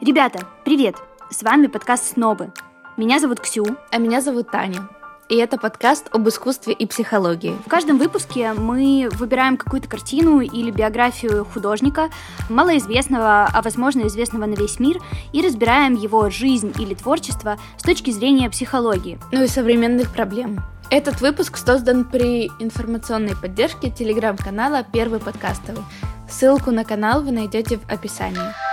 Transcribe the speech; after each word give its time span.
Ребята, 0.00 0.46
привет! 0.64 0.96
С 1.30 1.42
вами 1.42 1.66
подкаст 1.66 2.14
«Снобы». 2.14 2.54
Меня 2.96 3.18
зовут 3.20 3.40
Ксю. 3.40 3.66
А 3.90 3.98
меня 3.98 4.22
зовут 4.22 4.50
Таня. 4.50 4.88
И 5.28 5.36
это 5.36 5.58
подкаст 5.58 6.08
об 6.10 6.26
искусстве 6.26 6.72
и 6.72 6.86
психологии. 6.86 7.54
В 7.66 7.68
каждом 7.68 7.98
выпуске 7.98 8.54
мы 8.54 9.10
выбираем 9.12 9.58
какую-то 9.58 9.90
картину 9.90 10.40
или 10.40 10.70
биографию 10.70 11.44
художника, 11.44 12.08
малоизвестного, 12.48 13.44
а 13.44 13.60
возможно 13.60 14.06
известного 14.06 14.46
на 14.46 14.54
весь 14.54 14.80
мир, 14.80 15.02
и 15.34 15.42
разбираем 15.42 15.94
его 15.94 16.30
жизнь 16.30 16.72
или 16.78 16.94
творчество 16.94 17.58
с 17.76 17.82
точки 17.82 18.10
зрения 18.10 18.48
психологии. 18.48 19.18
Ну 19.32 19.42
и 19.42 19.48
современных 19.48 20.14
проблем. 20.14 20.60
Этот 20.88 21.20
выпуск 21.20 21.58
создан 21.58 22.06
при 22.06 22.46
информационной 22.58 23.36
поддержке 23.36 23.90
телеграм-канала 23.90 24.82
«Первый 24.82 25.20
подкастовый». 25.20 25.84
Ссылку 26.26 26.70
на 26.70 26.84
канал 26.84 27.22
вы 27.22 27.32
найдете 27.32 27.76
в 27.76 27.92
описании. 27.92 28.69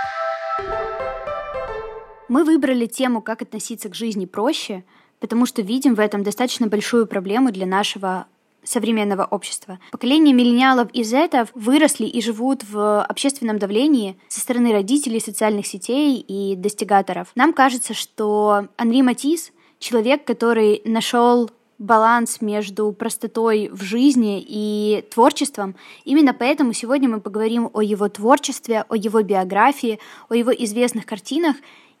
Мы 2.28 2.44
выбрали 2.44 2.84
тему 2.84 3.22
«Как 3.22 3.40
относиться 3.40 3.88
к 3.88 3.94
жизни 3.94 4.26
проще», 4.26 4.84
потому 5.18 5.46
что 5.46 5.62
видим 5.62 5.94
в 5.94 6.00
этом 6.00 6.22
достаточно 6.22 6.66
большую 6.66 7.06
проблему 7.06 7.50
для 7.50 7.64
нашего 7.64 8.26
современного 8.62 9.24
общества. 9.24 9.78
Поколение 9.92 10.34
миллениалов 10.34 10.90
и 10.92 11.02
зетов 11.02 11.48
выросли 11.54 12.04
и 12.04 12.20
живут 12.20 12.64
в 12.68 13.02
общественном 13.02 13.58
давлении 13.58 14.18
со 14.28 14.40
стороны 14.40 14.72
родителей, 14.72 15.20
социальных 15.20 15.66
сетей 15.66 16.20
и 16.20 16.54
достигаторов. 16.54 17.28
Нам 17.34 17.54
кажется, 17.54 17.94
что 17.94 18.68
Анри 18.76 19.00
Матис— 19.00 19.52
человек, 19.78 20.24
который 20.24 20.82
нашел 20.84 21.50
баланс 21.78 22.40
между 22.40 22.92
простотой 22.92 23.70
в 23.72 23.82
жизни 23.82 24.44
и 24.46 25.04
творчеством. 25.14 25.76
Именно 26.04 26.34
поэтому 26.34 26.72
сегодня 26.72 27.08
мы 27.08 27.20
поговорим 27.20 27.70
о 27.72 27.80
его 27.80 28.08
творчестве, 28.08 28.84
о 28.88 28.96
его 28.96 29.22
биографии, 29.22 30.00
о 30.28 30.34
его 30.34 30.50
известных 30.50 31.06
картинах 31.06 31.56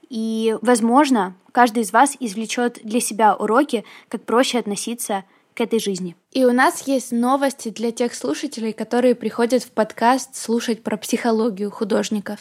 и, 0.08 0.56
возможно, 0.62 1.36
каждый 1.52 1.82
из 1.82 1.92
вас 1.92 2.16
извлечет 2.18 2.80
для 2.82 3.00
себя 3.00 3.34
уроки, 3.34 3.84
как 4.08 4.24
проще 4.24 4.58
относиться 4.58 5.24
к 5.54 5.60
этой 5.60 5.80
жизни. 5.80 6.16
И 6.32 6.44
у 6.44 6.52
нас 6.52 6.86
есть 6.86 7.12
новости 7.12 7.70
для 7.70 7.90
тех 7.90 8.14
слушателей, 8.14 8.72
которые 8.72 9.14
приходят 9.14 9.62
в 9.62 9.70
подкаст 9.70 10.36
слушать 10.36 10.82
про 10.82 10.96
психологию 10.96 11.70
художников. 11.70 12.38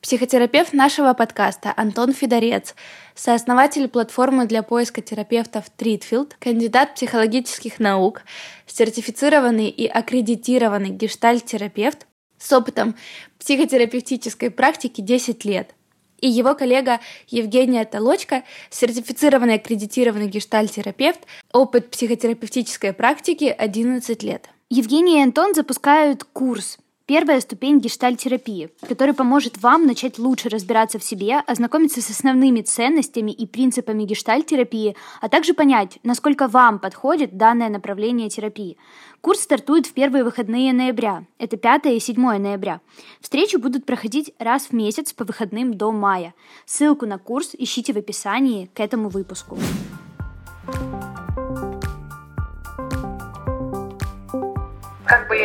Психотерапевт 0.00 0.72
нашего 0.72 1.12
подкаста 1.12 1.74
Антон 1.76 2.12
Федорец, 2.12 2.76
сооснователь 3.16 3.88
платформы 3.88 4.46
для 4.46 4.62
поиска 4.62 5.02
терапевтов 5.02 5.68
Тритфилд, 5.76 6.36
кандидат 6.38 6.94
психологических 6.94 7.80
наук, 7.80 8.22
сертифицированный 8.66 9.68
и 9.68 9.86
аккредитированный 9.86 10.90
гештальт-терапевт 10.90 12.06
с 12.38 12.52
опытом 12.52 12.94
психотерапевтической 13.40 14.50
практики 14.50 15.00
10 15.00 15.44
лет 15.44 15.74
и 16.20 16.28
его 16.28 16.54
коллега 16.54 17.00
Евгения 17.28 17.84
Толочка, 17.84 18.44
сертифицированный 18.70 19.54
аккредитированный 19.54 20.28
гештальтерапевт, 20.28 21.20
опыт 21.52 21.90
психотерапевтической 21.90 22.92
практики 22.92 23.54
11 23.56 24.22
лет. 24.22 24.48
Евгений 24.70 25.18
и 25.18 25.22
Антон 25.22 25.54
запускают 25.54 26.24
курс 26.24 26.78
Первая 27.08 27.40
ступень 27.40 27.80
гештальтерапии, 27.80 28.68
который 28.86 29.14
поможет 29.14 29.56
вам 29.62 29.86
начать 29.86 30.18
лучше 30.18 30.50
разбираться 30.50 30.98
в 30.98 31.02
себе, 31.02 31.38
ознакомиться 31.46 32.02
с 32.02 32.10
основными 32.10 32.60
ценностями 32.60 33.30
и 33.30 33.46
принципами 33.46 34.04
гештальтерапии, 34.04 34.94
а 35.22 35.30
также 35.30 35.54
понять, 35.54 35.98
насколько 36.02 36.48
вам 36.48 36.78
подходит 36.78 37.38
данное 37.38 37.70
направление 37.70 38.28
терапии. 38.28 38.76
Курс 39.22 39.40
стартует 39.40 39.86
в 39.86 39.94
первые 39.94 40.22
выходные 40.22 40.74
ноября. 40.74 41.24
Это 41.38 41.56
5 41.56 41.86
и 41.86 41.98
7 41.98 42.20
ноября. 42.20 42.82
Встречи 43.22 43.56
будут 43.56 43.86
проходить 43.86 44.34
раз 44.38 44.66
в 44.66 44.72
месяц 44.74 45.14
по 45.14 45.24
выходным 45.24 45.78
до 45.78 45.90
мая. 45.92 46.34
Ссылку 46.66 47.06
на 47.06 47.16
курс 47.16 47.54
ищите 47.56 47.94
в 47.94 47.96
описании 47.96 48.68
к 48.74 48.80
этому 48.80 49.08
выпуску. 49.08 49.56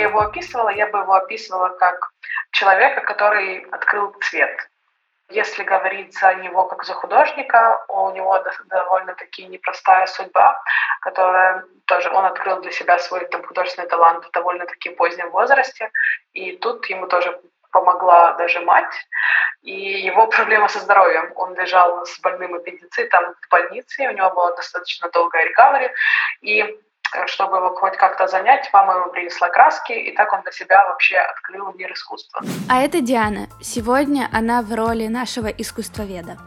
Я 0.04 0.10
его 0.10 0.20
описывала, 0.20 0.70
я 0.70 0.88
бы 0.88 1.00
его 1.00 1.14
описывала 1.14 1.70
как 1.70 2.12
человека, 2.52 3.02
который 3.02 3.66
открыл 3.72 4.14
цвет. 4.22 4.70
Если 5.30 5.64
говорить 5.64 6.14
за 6.20 6.36
него 6.36 6.66
как 6.66 6.84
за 6.84 6.94
художника, 6.94 7.86
у 7.88 8.12
него 8.12 8.44
довольно-таки 8.66 9.46
непростая 9.46 10.06
судьба, 10.08 10.62
которая 11.02 11.64
тоже 11.86 12.10
он 12.12 12.26
открыл 12.26 12.62
для 12.62 12.72
себя 12.72 13.00
свой 13.00 13.26
там, 13.28 13.44
художественный 13.44 13.88
талант 13.88 14.26
в 14.26 14.32
довольно-таки 14.32 14.90
позднем 14.90 15.32
возрасте, 15.32 15.90
и 16.34 16.58
тут 16.58 16.86
ему 16.88 17.08
тоже 17.08 17.40
помогла 17.72 18.34
даже 18.34 18.60
мать, 18.60 18.94
и 19.62 20.02
его 20.02 20.28
проблема 20.36 20.68
со 20.68 20.80
здоровьем. 20.80 21.32
Он 21.36 21.56
лежал 21.56 22.06
с 22.06 22.20
больным 22.20 22.56
аппендицитом 22.56 23.34
в 23.42 23.50
больнице, 23.50 24.10
у 24.10 24.12
него 24.12 24.30
была 24.32 24.52
достаточно 24.56 25.10
долгая 25.10 25.46
рекавери, 25.46 25.92
и 26.42 26.80
чтобы 27.28 27.58
его 27.58 27.76
хоть 27.76 27.98
как-то 27.98 28.28
занять, 28.28 28.70
мама 28.74 28.96
ему 28.96 29.12
принесла 29.12 29.50
краски, 29.50 29.94
и 29.94 30.16
так 30.16 30.32
он 30.34 30.42
для 30.42 30.52
себя 30.52 30.86
вообще 30.88 31.18
открыл 31.18 31.74
мир 31.74 31.92
искусства. 31.94 32.42
А 32.70 32.82
это 32.82 33.02
Диана. 33.02 33.48
Сегодня 33.62 34.30
она 34.32 34.62
в 34.62 34.74
роли 34.74 35.08
нашего 35.08 35.48
искусствоведа. 35.48 36.38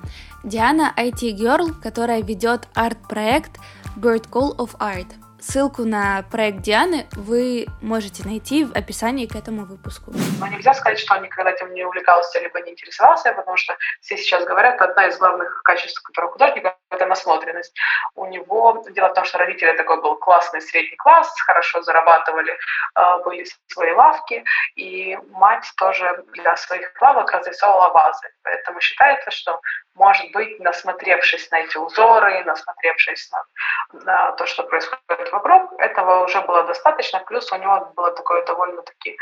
Диана 0.45 0.93
IT-герл, 0.97 1.75
которая 1.83 2.23
ведет 2.23 2.69
арт-проект 2.75 3.53
Bird 3.97 4.29
Call 4.31 4.57
of 4.57 4.77
Art– 4.79 5.09
Ссылку 5.47 5.85
на 5.85 6.25
проект 6.31 6.63
Дианы 6.63 7.07
вы 7.13 7.67
можете 7.81 8.25
найти 8.25 8.65
в 8.65 8.73
описании 8.75 9.27
к 9.27 9.37
этому 9.37 9.65
выпуску. 9.65 10.13
Но 10.41 10.49
нельзя 10.49 10.75
сказать, 10.75 10.99
что 10.99 11.15
он 11.15 11.23
никогда 11.23 11.53
этим 11.53 11.73
не 11.73 11.85
увлекался 11.85 12.41
либо 12.41 12.61
не 12.63 12.73
интересовался, 12.73 13.33
потому 13.33 13.57
что 13.57 13.77
все 14.01 14.17
сейчас 14.17 14.45
говорят, 14.45 14.81
одна 14.81 15.07
из 15.07 15.19
главных 15.19 15.63
качеств 15.63 16.03
которого 16.03 16.33
художника– 16.33 16.77
это 16.91 17.07
насмотренность. 17.07 17.77
У 18.15 18.27
него, 18.27 18.85
дело 18.91 19.09
в 19.09 19.15
том, 19.15 19.25
что 19.25 19.39
родители 19.39 19.73
такой 19.73 20.01
был 20.01 20.17
классный 20.17 20.61
средний 20.61 20.97
класс, 20.97 21.33
хорошо 21.47 21.83
зарабатывали, 21.83 22.57
а, 22.95 23.19
были 23.19 23.45
свои 23.69 23.93
лавки, 23.93 24.45
и 24.77 25.17
мать 25.31 25.71
тоже 25.77 26.25
для 26.35 26.57
своих 26.57 26.91
лавок 27.01 27.31
разрисовывала 27.33 27.91
вазы. 27.91 28.29
Поэтому 28.43 28.81
считается, 28.81 29.31
что 29.31 29.61
может 29.95 30.31
быть, 30.33 30.61
насмотревшись 30.61 31.51
на 31.51 31.61
эти 31.61 31.77
узоры, 31.79 32.45
насмотревшись 32.45 33.31
на, 33.33 34.01
на 34.05 34.33
то, 34.33 34.47
что 34.47 34.63
происходит 34.65 35.33
вокруг, 35.33 35.73
этого 35.81 36.25
уже 36.25 36.41
было 36.43 36.65
достаточно. 36.65 37.21
Плюс 37.21 37.51
у 37.51 37.57
него 37.57 37.93
было 37.97 38.13
такое 38.13 38.45
довольно-таки 38.45 39.17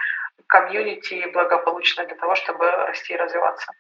комьюнити 0.49 1.31
благополучное 1.33 2.07
для 2.07 2.17
того, 2.17 2.35
чтобы 2.35 2.71
расти 2.71 3.15
и 3.15 3.17
развиваться. 3.17 3.73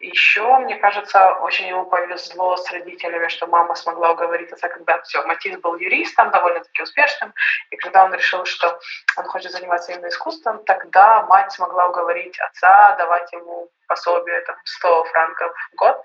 Еще, 0.00 0.42
мне 0.58 0.76
кажется, 0.76 1.34
очень 1.36 1.68
ему 1.68 1.86
повезло 1.86 2.56
с 2.56 2.70
родителями, 2.72 3.28
что 3.28 3.46
мама 3.46 3.74
смогла 3.74 4.12
уговорить 4.12 4.52
отца, 4.52 4.68
когда 4.68 5.00
все, 5.02 5.24
Матис 5.24 5.58
был 5.60 5.76
юристом, 5.76 6.30
довольно-таки 6.30 6.82
успешным, 6.82 7.32
и 7.70 7.76
когда 7.76 8.04
он 8.04 8.12
решил, 8.12 8.44
что 8.44 8.78
он 9.16 9.24
хочет 9.24 9.52
заниматься 9.52 9.92
именно 9.92 10.08
искусством, 10.08 10.64
тогда 10.64 11.22
мать 11.22 11.52
смогла 11.52 11.88
уговорить 11.88 12.38
отца 12.40 12.96
давать 12.96 13.32
ему 13.32 13.70
пособие, 13.86 14.40
там, 14.42 14.56
100 14.64 15.04
франков 15.04 15.52
в 15.72 15.76
год, 15.76 16.02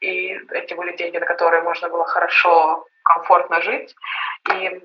и 0.00 0.38
эти 0.50 0.74
были 0.74 0.94
деньги, 0.96 1.16
на 1.18 1.26
которые 1.26 1.62
можно 1.62 1.88
было 1.88 2.04
хорошо, 2.04 2.86
комфортно 3.02 3.62
жить, 3.62 3.94
и 4.52 4.82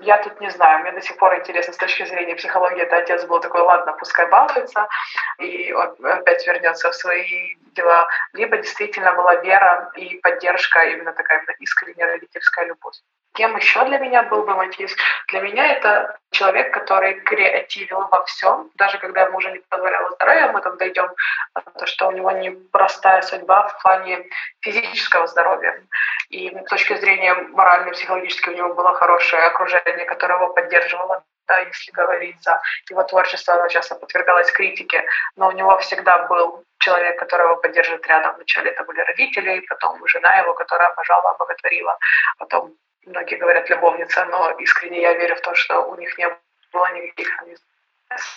я 0.00 0.18
тут 0.18 0.40
не 0.40 0.50
знаю, 0.50 0.80
мне 0.80 0.92
до 0.92 1.00
сих 1.00 1.16
пор 1.16 1.38
интересно 1.38 1.72
с 1.72 1.76
точки 1.76 2.04
зрения 2.04 2.34
психологии, 2.34 2.82
это 2.82 2.96
отец 2.96 3.24
был 3.24 3.40
такой, 3.40 3.60
ладно, 3.60 3.92
пускай 3.92 4.26
балуется, 4.26 4.88
и 5.38 5.72
он 5.72 5.94
опять 6.04 6.46
вернется 6.46 6.90
в 6.90 6.94
свои 6.94 7.56
дела, 7.74 8.08
либо 8.32 8.56
действительно 8.56 9.12
была 9.12 9.36
вера 9.36 9.90
и 9.96 10.18
поддержка, 10.18 10.84
именно 10.84 11.12
такая 11.12 11.44
искренняя 11.58 12.08
родительская 12.08 12.66
любовь. 12.66 12.96
Кем 13.34 13.56
еще 13.56 13.82
для 13.86 13.98
меня 13.98 14.24
был 14.24 14.44
бы 14.44 14.54
Матис? 14.54 14.94
Для 15.28 15.40
меня 15.40 15.66
это 15.72 16.18
человек, 16.32 16.72
который 16.74 17.14
креативил 17.20 18.06
во 18.10 18.24
всем, 18.24 18.70
даже 18.74 18.98
когда 18.98 19.22
ему 19.22 19.38
уже 19.38 19.50
не 19.52 19.58
позволяло 19.70 20.10
здоровье, 20.10 20.52
мы 20.52 20.60
там 20.60 20.76
дойдем, 20.76 21.08
то, 21.78 21.86
что 21.86 22.08
у 22.08 22.10
него 22.12 22.30
непростая 22.32 23.22
судьба 23.22 23.68
в 23.68 23.82
плане 23.82 24.26
физического 24.60 25.26
здоровья. 25.26 25.82
И 26.28 26.50
с 26.50 26.68
точки 26.68 26.94
зрения 26.96 27.34
моральной, 27.34 27.92
психологической 27.92 28.52
у 28.52 28.56
него 28.56 28.74
было 28.74 28.94
хорошее 28.94 29.44
окружение, 29.44 29.81
которое 30.06 30.34
его 30.34 30.52
поддерживало 30.52 31.24
да, 31.48 31.58
если 31.58 31.90
говорить 31.92 32.42
за 32.42 32.60
его 32.88 33.02
творчество, 33.02 33.54
оно 33.54 33.68
часто 33.68 33.94
подвергалось 33.94 34.50
критике, 34.52 35.04
но 35.36 35.48
у 35.48 35.52
него 35.52 35.76
всегда 35.78 36.26
был 36.26 36.64
человек, 36.78 37.18
который 37.18 37.44
его 37.46 37.56
поддерживает 37.56 38.06
рядом. 38.06 38.36
Вначале 38.36 38.70
это 38.70 38.84
были 38.84 39.00
родители, 39.00 39.60
потом 39.68 40.06
жена 40.06 40.38
его, 40.38 40.54
которая 40.54 40.88
обожала, 40.88 41.30
обоготворила, 41.30 41.98
потом 42.38 42.74
многие 43.06 43.36
говорят 43.36 43.68
любовница, 43.70 44.24
но 44.26 44.50
искренне 44.52 45.02
я 45.02 45.14
верю 45.14 45.36
в 45.36 45.40
то, 45.40 45.54
что 45.54 45.80
у 45.80 45.96
них 45.96 46.16
не 46.18 46.28
было 46.72 46.92
никаких 46.94 47.28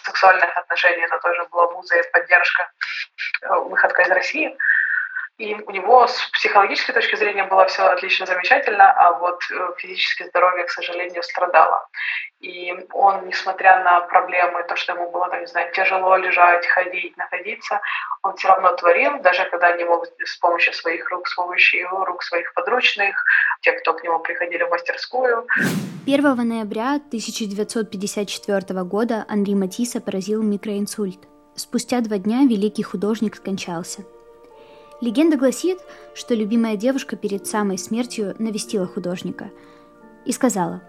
сексуальных 0.03 0.55
отношений, 0.57 1.03
это 1.03 1.19
тоже 1.19 1.45
была 1.51 1.71
муза 1.71 1.95
и 1.95 2.11
поддержка, 2.11 2.71
э, 3.41 3.47
выходка 3.55 4.03
из 4.03 4.09
России. 4.09 4.57
И 5.37 5.53
у 5.53 5.71
него 5.71 6.07
с 6.07 6.29
психологической 6.31 6.95
точки 6.95 7.17
зрения 7.17 7.43
было 7.43 7.65
все 7.65 7.83
отлично, 7.83 8.25
замечательно, 8.25 8.89
а 8.93 9.19
вот 9.19 9.41
э, 9.51 9.73
физическое 9.77 10.29
здоровье, 10.29 10.63
к 10.63 10.69
сожалению, 10.69 11.21
страдало. 11.23 11.85
И 12.39 12.73
он, 12.93 13.27
несмотря 13.27 13.83
на 13.83 13.99
проблемы, 14.01 14.63
то, 14.63 14.77
что 14.77 14.93
ему 14.93 15.11
было, 15.11 15.27
там, 15.29 15.41
не 15.41 15.47
знаю, 15.47 15.73
тяжело 15.73 16.15
лежать, 16.15 16.65
ходить, 16.67 17.17
находиться, 17.17 17.81
он 18.23 18.37
все 18.37 18.47
равно 18.47 18.73
творил, 18.75 19.19
даже 19.19 19.43
когда 19.49 19.73
не 19.73 19.83
мог 19.83 20.05
с 20.23 20.37
помощью 20.37 20.73
своих 20.73 21.09
рук, 21.09 21.27
с 21.27 21.35
помощью 21.35 21.89
рук 21.89 22.23
своих 22.23 22.53
подручных, 22.53 23.21
те, 23.59 23.73
кто 23.73 23.93
к 23.93 24.03
нему 24.03 24.19
приходили 24.19 24.63
в 24.63 24.69
мастерскую. 24.69 25.45
1 26.05 26.47
ноября 26.47 26.95
1954 26.95 28.83
года 28.83 29.25
Анри 29.27 29.53
Матисса 29.53 29.99
поразил 29.99 30.41
микроинсульт. 30.41 31.19
Спустя 31.57 31.99
два 31.99 32.19
дня 32.19 32.43
великий 32.43 32.83
художник 32.83 33.35
скончался– 33.35 34.05
Легенда 35.01 35.35
гласит, 35.35 35.79
что 36.13 36.33
любимая 36.33 36.77
девушка 36.77 37.17
перед 37.17 37.45
самой 37.45 37.77
смертью 37.77 38.33
навестила 38.39 38.87
художника 38.87 39.49
и 40.25 40.31
сказала, 40.31 40.81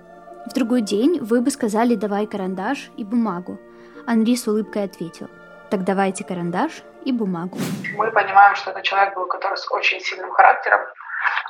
«В 0.46 0.54
другой 0.54 0.82
день 0.82 1.18
вы 1.20 1.40
бы 1.40 1.50
сказали 1.50 1.96
«давай 1.96 2.26
карандаш 2.26 2.90
и 2.96 3.02
бумагу». 3.02 3.58
Анри 4.06 4.36
с 4.36 4.46
улыбкой 4.46 4.84
ответил, 4.84 5.28
«Так 5.70 5.82
давайте 5.82 6.22
карандаш 6.22 6.84
и 7.04 7.10
бумагу». 7.10 7.58
Мы 7.96 8.12
понимаем, 8.12 8.54
что 8.54 8.70
это 8.70 8.80
человек 8.82 9.16
был, 9.16 9.26
который 9.26 9.56
с 9.56 9.68
очень 9.72 10.00
сильным 10.00 10.30
характером, 10.30 10.86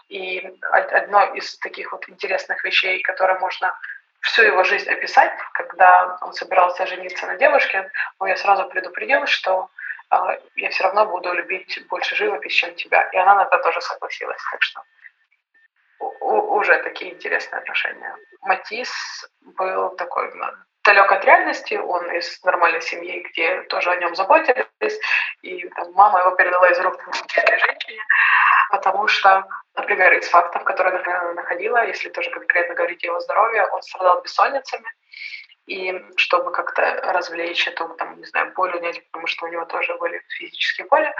и 0.08 0.42
одно 0.62 1.24
из 1.34 1.58
таких 1.58 1.92
вот 1.92 2.08
интересных 2.08 2.64
вещей, 2.64 3.02
которые 3.02 3.38
можно 3.38 3.78
всю 4.20 4.42
его 4.42 4.64
жизнь 4.64 4.88
описать, 4.88 5.32
когда 5.52 6.16
он 6.22 6.32
собирался 6.32 6.86
жениться 6.86 7.26
на 7.26 7.36
девушке, 7.36 7.90
он 8.18 8.28
я 8.28 8.36
сразу 8.36 8.66
предупредил, 8.70 9.26
что 9.26 9.68
я 10.56 10.70
все 10.70 10.84
равно 10.84 11.06
буду 11.06 11.32
любить 11.32 11.86
больше 11.88 12.16
живопись, 12.16 12.54
чем 12.54 12.74
тебя. 12.74 13.08
И 13.12 13.16
она 13.16 13.34
на 13.34 13.42
это 13.42 13.58
тоже 13.58 13.80
согласилась. 13.80 14.42
Так 14.50 14.62
что 14.62 14.82
уже 16.20 16.76
такие 16.82 17.12
интересные 17.14 17.60
отношения. 17.60 18.16
Матис 18.42 18.90
был 19.40 19.90
такой 19.96 20.32
ну, 20.34 20.46
далек 20.84 21.12
от 21.12 21.24
реальности, 21.24 21.74
он 21.74 22.10
из 22.12 22.42
нормальной 22.44 22.80
семьи, 22.80 23.20
где 23.30 23.62
тоже 23.62 23.90
о 23.90 23.96
нем 23.96 24.14
заботились, 24.14 25.00
и 25.42 25.68
там, 25.70 25.92
мама 25.92 26.20
его 26.20 26.30
передала 26.32 26.68
из 26.70 26.78
рук 26.80 26.98
этой 27.36 27.58
женщине, 27.58 28.02
потому 28.70 29.06
что, 29.08 29.46
например, 29.74 30.12
из 30.14 30.28
фактов, 30.28 30.64
которые 30.64 30.98
она 30.98 31.32
находила, 31.32 31.86
если 31.86 32.08
тоже 32.08 32.30
конкретно 32.30 32.74
говорить 32.74 33.04
о 33.04 33.08
его 33.08 33.20
здоровье, 33.20 33.66
он 33.66 33.82
страдал 33.82 34.22
бессонницами, 34.22 34.86
и 35.66 36.04
чтобы 36.16 36.52
как-то 36.52 36.82
развлечь 37.12 37.66
эту, 37.68 37.88
там, 37.90 38.18
не 38.18 38.24
знаю, 38.24 38.52
боль 38.54 38.74
унять, 38.76 39.04
потому 39.06 39.26
что 39.26 39.46
у 39.46 39.48
него 39.48 39.64
тоже 39.64 39.94
были 39.98 40.22
физические 40.28 40.86
боли, 40.86 41.12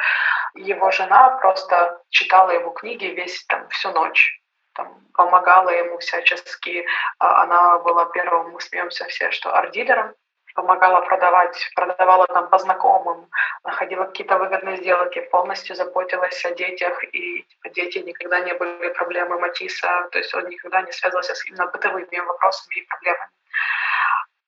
его 0.55 0.91
жена 0.91 1.31
просто 1.41 2.01
читала 2.11 2.51
его 2.51 2.71
книги 2.71 3.07
весь, 3.07 3.45
там, 3.47 3.69
всю 3.69 3.91
ночь 3.91 4.41
там, 4.77 5.01
помогала 5.15 5.71
ему 5.71 5.99
всячески. 5.99 6.87
А 7.19 7.43
она 7.43 7.79
была 7.79 8.07
первым, 8.07 8.51
мы 8.53 8.61
смеемся 8.61 9.05
все, 9.07 9.31
что 9.31 9.55
арт-дилером, 9.55 10.15
помогала 10.55 11.03
продавать, 11.03 11.71
продавала 11.75 12.27
там 12.27 12.49
по 12.49 12.59
знакомым, 12.59 13.29
находила 13.65 14.05
какие-то 14.05 14.39
выгодные 14.39 14.77
сделки, 14.79 15.21
полностью 15.31 15.77
заботилась 15.77 16.45
о 16.45 16.55
детях, 16.55 17.03
и 17.13 17.43
типа, 17.43 17.69
дети 17.71 17.99
никогда 17.99 18.41
не 18.41 18.55
были 18.55 18.89
проблемой 18.95 19.39
Матисса, 19.39 20.09
то 20.13 20.19
есть 20.19 20.35
он 20.35 20.49
никогда 20.49 20.83
не 20.83 20.93
связывался 20.93 21.35
с 21.35 21.45
именно 21.47 21.67
бытовыми 21.67 22.21
вопросами 22.21 22.77
и 22.77 22.87
проблемами. 22.87 23.31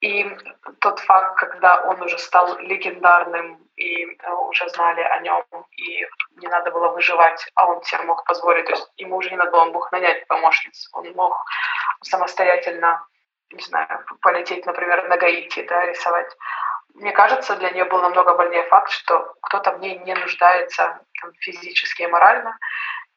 И 0.01 0.25
тот 0.79 0.99
факт, 0.99 1.37
когда 1.37 1.83
он 1.83 2.01
уже 2.01 2.17
стал 2.17 2.57
легендарным, 2.59 3.59
и 3.75 4.05
э, 4.05 4.31
уже 4.31 4.69
знали 4.69 5.01
о 5.01 5.19
нем, 5.19 5.43
и 5.71 6.07
не 6.37 6.47
надо 6.47 6.71
было 6.71 6.89
выживать, 6.89 7.49
а 7.55 7.65
он 7.65 7.83
себе 7.83 8.03
мог 8.03 8.23
позволить, 8.23 8.65
то 8.65 8.71
есть 8.71 8.89
ему 8.95 9.17
уже 9.17 9.29
не 9.29 9.35
надо 9.35 9.51
было, 9.51 9.61
он 9.61 9.71
мог 9.71 9.91
нанять 9.91 10.25
помощниц, 10.27 10.89
он 10.93 11.11
мог 11.15 11.35
самостоятельно, 12.03 13.05
не 13.51 13.61
знаю, 13.61 14.05
полететь, 14.21 14.65
например, 14.65 15.07
на 15.09 15.17
Гаити, 15.17 15.65
да, 15.67 15.85
рисовать. 15.85 16.33
Мне 16.93 17.11
кажется, 17.11 17.57
для 17.57 17.71
нее 17.71 17.85
был 17.85 18.01
намного 18.01 18.35
больнее 18.35 18.63
факт, 18.63 18.91
что 18.91 19.33
кто-то 19.41 19.71
в 19.71 19.79
ней 19.79 19.99
не 19.99 20.15
нуждается 20.15 20.99
там, 21.21 21.33
физически 21.39 22.03
и 22.03 22.07
морально, 22.07 22.57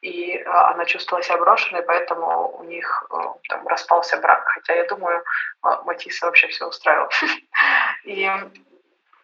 и 0.02 0.36
э, 0.36 0.44
она 0.44 0.84
чувствовала 0.84 1.22
себя 1.22 1.38
брошенной, 1.38 1.82
поэтому 1.82 2.58
у 2.58 2.64
них 2.64 3.06
э, 3.10 3.16
там, 3.48 3.66
распался 3.68 4.16
брак. 4.18 4.44
Хотя 4.46 4.74
я 4.74 4.84
думаю, 4.84 5.24
Матисса 5.62 6.26
вообще 6.26 6.48
все 6.48 6.66
устраивала. 6.66 7.08
И 8.04 8.28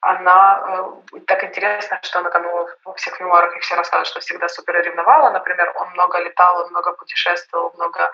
она 0.00 0.94
э, 1.12 1.18
так 1.26 1.42
интересно, 1.42 1.98
что 2.02 2.20
она 2.20 2.30
там 2.30 2.46
во 2.84 2.94
всех 2.94 3.18
мемуарах 3.18 3.56
и 3.56 3.58
все 3.58 3.74
рассказывает, 3.74 4.06
что 4.06 4.20
всегда 4.20 4.48
супер 4.48 4.80
ревновала. 4.80 5.30
Например, 5.30 5.72
он 5.74 5.90
много 5.90 6.20
летал, 6.20 6.68
много 6.70 6.92
путешествовал, 6.92 7.72
много 7.74 8.12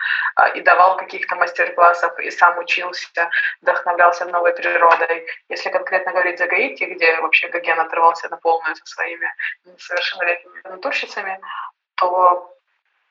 и 0.55 0.63
давал 0.63 0.97
каких-то 0.97 1.37
мастер-классов, 1.37 2.19
и 2.19 2.31
сам 2.31 2.57
учился, 2.57 3.29
вдохновлялся 3.61 4.25
новой 4.25 4.55
природой. 4.55 5.27
Если 5.51 5.69
конкретно 5.69 6.13
говорить 6.13 6.39
за 6.39 6.47
Гаити, 6.47 6.85
где 6.85 7.21
вообще 7.21 7.49
Гоген 7.49 7.79
отрывался 7.79 8.31
на 8.31 8.39
полную 8.39 8.75
со 8.77 8.87
своими 8.87 9.31
несовершеннолетними 9.67 10.63
натурщицами, 10.65 11.39
то 11.97 12.54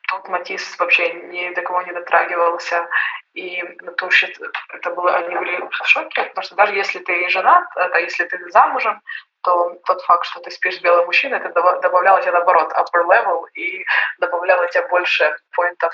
тут 0.08 0.28
Матис 0.28 0.78
вообще 0.80 1.14
ни 1.14 1.54
до 1.54 1.62
кого 1.62 1.82
не 1.82 1.92
дотрагивался. 1.92 2.88
И 3.34 3.64
натурщиц, 3.82 4.40
это 4.70 4.92
было, 4.92 5.16
они 5.16 5.36
были 5.36 5.68
в 5.68 5.88
шоке, 5.88 6.24
потому 6.24 6.44
что 6.44 6.56
даже 6.56 6.76
если 6.76 7.00
ты 7.00 7.30
женат, 7.30 7.66
это 7.76 8.00
если 8.00 8.26
ты 8.26 8.38
замужем, 8.52 9.02
то 9.42 9.76
тот 9.86 10.02
факт, 10.04 10.26
что 10.26 10.40
ты 10.40 10.52
спишь 10.52 10.78
с 10.78 10.82
белым 10.82 11.06
мужчиной, 11.06 11.40
это 11.40 11.50
добавляло 11.82 12.22
тебе, 12.22 12.32
наоборот, 12.32 12.72
upper 12.74 13.04
level 13.06 13.46
и 13.56 13.84
добавляло 14.20 14.68
тебе 14.70 14.88
больше 14.88 15.36
поинтов 15.52 15.94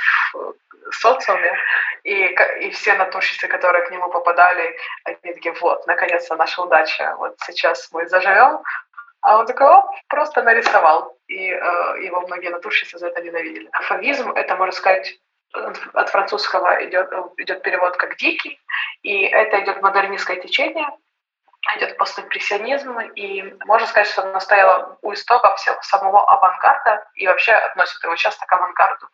социуме. 0.92 1.58
И, 2.04 2.26
и 2.62 2.70
все 2.72 2.96
натурщицы, 2.96 3.48
которые 3.48 3.86
к 3.86 3.92
нему 3.92 4.10
попадали, 4.10 4.78
они 5.06 5.34
такие, 5.34 5.54
вот, 5.62 5.86
наконец-то 5.88 6.36
наша 6.36 6.62
удача, 6.62 7.16
вот 7.18 7.36
сейчас 7.46 7.90
мы 7.92 8.08
заживем, 8.08 8.62
а 9.22 9.40
он 9.40 9.46
такой, 9.46 9.68
оп, 9.68 9.86
просто 10.08 10.44
нарисовал. 10.44 11.18
И 11.28 11.50
э, 11.50 11.58
его 12.04 12.22
многие 12.22 12.50
натурщицы 12.50 12.98
за 12.98 13.08
это 13.08 13.22
ненавидели. 13.22 13.70
Фавизм— 13.74 14.32
это, 14.36 14.56
можно 14.56 14.72
сказать, 14.72 15.20
от 15.94 16.10
французского 16.10 16.86
идет, 16.88 17.12
идет 17.38 17.64
перевод 17.64 17.98
как 17.98 18.18
«дикий», 18.18 18.60
и 19.02 19.24
это 19.24 19.64
идет 19.64 19.82
модернистское 19.82 20.38
течение, 20.38 20.88
идет 21.76 21.98
постимпрессионизм, 21.98 23.00
и 23.00 23.54
можно 23.66 23.88
сказать, 23.88 24.08
что 24.08 24.24
она 24.24 24.40
стояла 24.40 24.98
у 25.02 25.14
истоков 25.14 25.60
самого 25.82 26.30
авангарда 26.32 27.06
и 27.16 27.28
вообще 27.28 27.52
относит 27.52 28.04
его 28.04 28.16
часто 28.16 28.46
к 28.46 28.54
авангарду. 28.54 29.08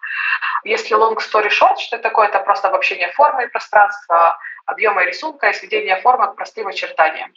Если 0.63 0.95
long 0.95 1.18
story 1.18 1.50
short, 1.50 1.77
что 1.77 1.97
это 1.97 2.09
такое? 2.09 2.27
Это 2.27 2.39
просто 2.39 2.68
обобщение 2.68 3.12
формы 3.13 3.45
и 3.45 3.47
пространства, 3.47 4.38
объема 4.65 5.03
рисунка 5.03 5.50
и 5.50 5.53
сведение 5.53 5.97
формы 6.01 6.27
к 6.27 6.36
простым 6.36 6.68
очертаниям. 6.68 7.33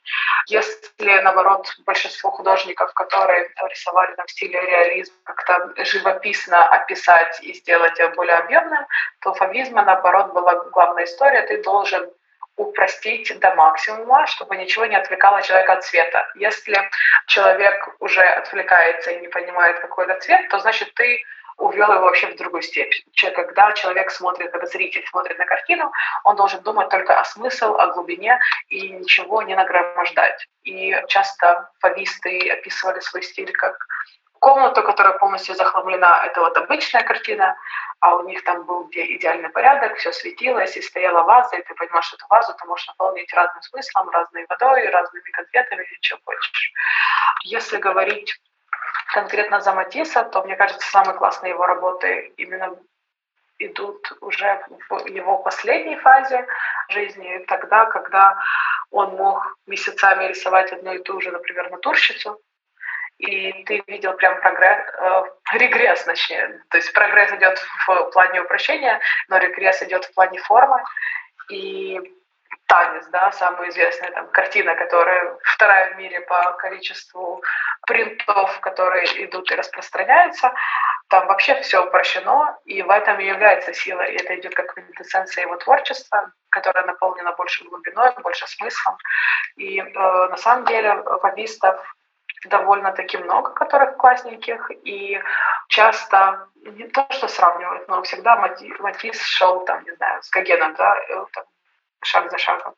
Если, 0.47 1.21
наоборот, 1.21 1.67
большинство 1.87 2.31
художников, 2.31 2.93
которые 2.95 3.51
рисовали 3.69 4.15
на 4.17 4.25
в 4.25 4.31
стиле 4.31 4.61
реализм, 4.61 5.13
как-то 5.25 5.73
живописно 5.85 6.65
описать 6.69 7.39
и 7.43 7.53
сделать 7.55 7.99
его 7.99 8.11
более 8.15 8.37
объемным, 8.37 8.87
то 9.21 9.35
фавизма, 9.35 9.85
наоборот, 9.85 10.33
была 10.33 10.55
главная 10.71 11.05
история. 11.05 11.43
Ты 11.43 11.63
должен 11.63 12.11
упростить 12.59 13.39
до 13.39 13.55
максимума, 13.55 14.27
чтобы 14.27 14.57
ничего 14.57 14.87
не 14.87 14.97
отвлекало 14.97 15.43
человека 15.43 15.75
от 15.75 15.85
цвета. 15.85 16.27
Если 16.35 16.77
человек 17.27 17.89
уже 18.01 18.21
отвлекается 18.21 19.13
и 19.13 19.21
не 19.21 19.29
понимает 19.29 19.81
какой-то 19.81 20.19
цвет, 20.21 20.49
то 20.49 20.59
значит 20.59 20.93
ты 20.95 21.23
увел 21.57 21.93
его 21.93 22.03
вообще 22.03 22.29
в 22.29 22.37
другую 22.37 22.63
степень. 22.63 23.05
Когда 23.35 23.73
человек 23.73 24.11
смотрит, 24.11 24.51
когда 24.51 24.67
зритель 24.67 25.05
смотрит 25.09 25.39
на 25.39 25.45
картину, 25.45 25.91
он 26.25 26.37
должен 26.37 26.63
думать 26.63 26.89
только 26.89 27.19
о 27.19 27.25
смысл, 27.25 27.75
о 27.77 27.89
глубине 27.89 28.39
и 28.69 28.91
ничего 28.91 29.43
не 29.43 29.55
нагромождать. 29.55 30.47
И 30.63 30.97
часто 31.09 31.71
фависты 31.81 32.51
описывали 32.51 33.01
свой 33.01 33.23
стиль 33.23 33.53
как 33.53 33.77
комнату, 34.39 34.83
которая 34.83 35.19
полностью 35.19 35.55
захламлена, 35.55 36.25
это 36.27 36.41
вот 36.41 36.57
обычная 36.57 37.03
картина, 37.03 37.57
а 38.01 38.17
у 38.17 38.29
них 38.29 38.45
там 38.45 38.65
был 38.65 38.85
где 38.85 39.17
идеальный 39.17 39.51
порядок, 39.51 39.97
все 39.97 40.13
светилось, 40.13 40.77
и 40.77 40.83
стояла 40.83 41.23
ваза, 41.25 41.57
и 41.57 41.63
ты 41.63 41.75
понимаешь, 41.75 42.07
что 42.07 42.17
эту 42.17 42.27
вазу 42.29 42.55
ты 42.55 42.65
можешь 42.67 42.87
наполнить 42.89 43.33
разным 43.35 43.63
смыслом, 43.63 44.11
разной 44.11 44.47
водой, 44.49 44.89
разными 44.89 45.31
конфетами 45.31 45.85
или 45.85 45.99
чем 46.01 46.19
хочешь. 46.25 46.73
Если 47.45 47.79
говорить 47.79 48.41
конкретно 49.13 49.61
за 49.61 49.73
Матисса, 49.73 50.23
то, 50.25 50.43
мне 50.43 50.57
кажется, 50.57 50.89
самые 50.91 51.17
классные 51.17 51.51
его 51.51 51.67
работы 51.67 52.33
именно 52.37 52.77
идут 53.59 54.13
уже 54.21 54.65
в 54.89 55.07
его 55.07 55.39
последней 55.39 55.97
фазе 55.97 56.47
жизни, 56.89 57.45
тогда, 57.49 57.87
когда 57.87 58.39
он 58.91 59.17
мог 59.17 59.57
месяцами 59.67 60.29
рисовать 60.29 60.73
одну 60.73 60.93
и 60.93 61.03
ту 61.03 61.21
же, 61.21 61.31
например, 61.31 61.71
натурщицу, 61.71 62.41
и 63.19 63.65
ты 63.65 63.83
видел 63.87 64.13
прям 64.15 64.41
прогресс, 64.41 64.79
э, 64.95 65.23
регресс, 65.55 66.05
точнее. 66.05 66.63
То 66.71 66.79
есть 66.79 66.93
прогресс 66.93 67.33
идет 67.33 67.59
в 67.87 68.11
плане 68.13 68.43
упрощения, 68.43 69.01
но 69.29 69.39
регресс 69.39 69.83
идет 69.83 70.05
в 70.05 70.15
плане 70.15 70.39
формы. 70.41 70.83
И 71.51 72.01
танец, 72.67 73.07
да, 73.09 73.33
самая 73.33 73.71
известная 73.71 74.11
там 74.13 74.29
картина, 74.29 74.75
которая 74.77 75.37
вторая 75.43 75.95
в 75.95 75.99
мире 75.99 76.21
по 76.21 76.53
количеству 76.53 77.43
принтов, 77.87 78.61
которые 78.61 79.25
идут 79.25 79.51
и 79.51 79.55
распространяются, 79.55 80.53
там 81.09 81.27
вообще 81.27 81.61
все 81.63 81.85
упрощено, 81.85 82.59
и 82.67 82.83
в 82.83 82.91
этом 82.91 83.19
и 83.19 83.27
является 83.27 83.73
сила, 83.73 84.03
и 84.03 84.17
это 84.17 84.39
идет 84.39 84.55
как 84.55 84.75
квинтэссенция 84.75 85.43
его 85.43 85.57
творчества, 85.57 86.31
которое 86.51 86.85
наполнено 86.85 87.33
больше 87.33 87.65
глубиной, 87.65 88.13
больше 88.23 88.47
смыслом. 88.47 88.97
И 89.57 89.81
э, 89.81 89.93
на 89.95 90.37
самом 90.37 90.67
деле 90.67 91.03
фабистов 91.23 91.81
довольно-таки 92.47 93.19
много, 93.19 93.51
которых 93.51 93.97
классненьких, 93.97 94.71
и 94.85 95.21
часто 95.69 96.49
не 96.63 96.89
то, 96.89 97.07
что 97.11 97.29
сравнивают, 97.29 97.89
но 97.89 98.03
всегда 98.03 98.37
Матис 98.37 99.23
шел 99.23 99.65
там, 99.65 99.85
не 99.85 99.95
знаю, 99.97 100.23
с 100.23 100.31
Гогеном, 100.31 100.75
да, 100.75 100.97
там, 101.33 101.45
шаг 102.03 102.31
за 102.31 102.39
шагом. 102.39 102.75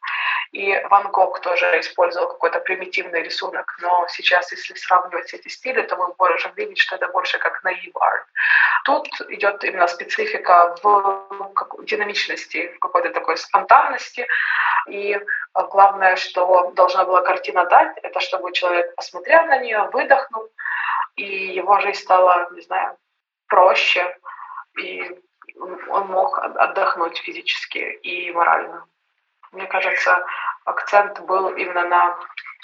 И 0.53 0.75
Ван 0.91 1.11
Гог 1.13 1.41
тоже 1.41 1.81
использовал 1.81 2.29
какой-то 2.29 2.61
примитивный 2.61 3.23
рисунок, 3.23 3.77
но 3.81 4.07
сейчас, 4.09 4.51
если 4.53 4.75
сравнивать 4.75 5.33
эти 5.35 5.49
стили, 5.49 5.83
то 5.83 5.97
мы 5.97 6.15
можем 6.19 6.53
видеть, 6.55 6.79
что 6.79 6.97
это 6.97 7.09
больше 7.09 7.39
как 7.39 7.63
наив 7.63 7.97
арт. 7.97 8.27
Тут 8.85 9.09
идет 9.29 9.63
именно 9.65 9.87
специфика 9.87 10.75
в 10.83 11.85
динамичности, 11.85 12.73
в 12.77 12.79
какой-то 12.81 13.11
такой 13.11 13.37
спонтанности. 13.37 14.27
И 14.89 15.21
главное, 15.55 16.17
что 16.17 16.71
должна 16.73 17.05
была 17.05 17.23
картина 17.23 17.67
дать, 17.67 17.97
это 18.03 18.21
чтобы 18.21 18.53
человек 18.53 18.95
посмотрел 18.97 19.45
на 19.47 19.59
нее, 19.59 19.89
выдохнул, 19.93 20.49
и 21.17 21.55
его 21.55 21.81
жизнь 21.81 22.01
стала, 22.01 22.49
не 22.53 22.63
знаю, 22.63 22.97
проще, 23.47 24.17
и 24.79 25.21
он 25.89 26.07
мог 26.07 26.39
отдохнуть 26.39 27.19
физически 27.19 27.79
и 27.79 28.33
морально. 28.33 28.87
Мне 29.53 29.67
кажется, 29.67 30.25
акцент 30.65 31.21
был 31.21 31.49
именно 31.49 31.89
на 31.89 32.19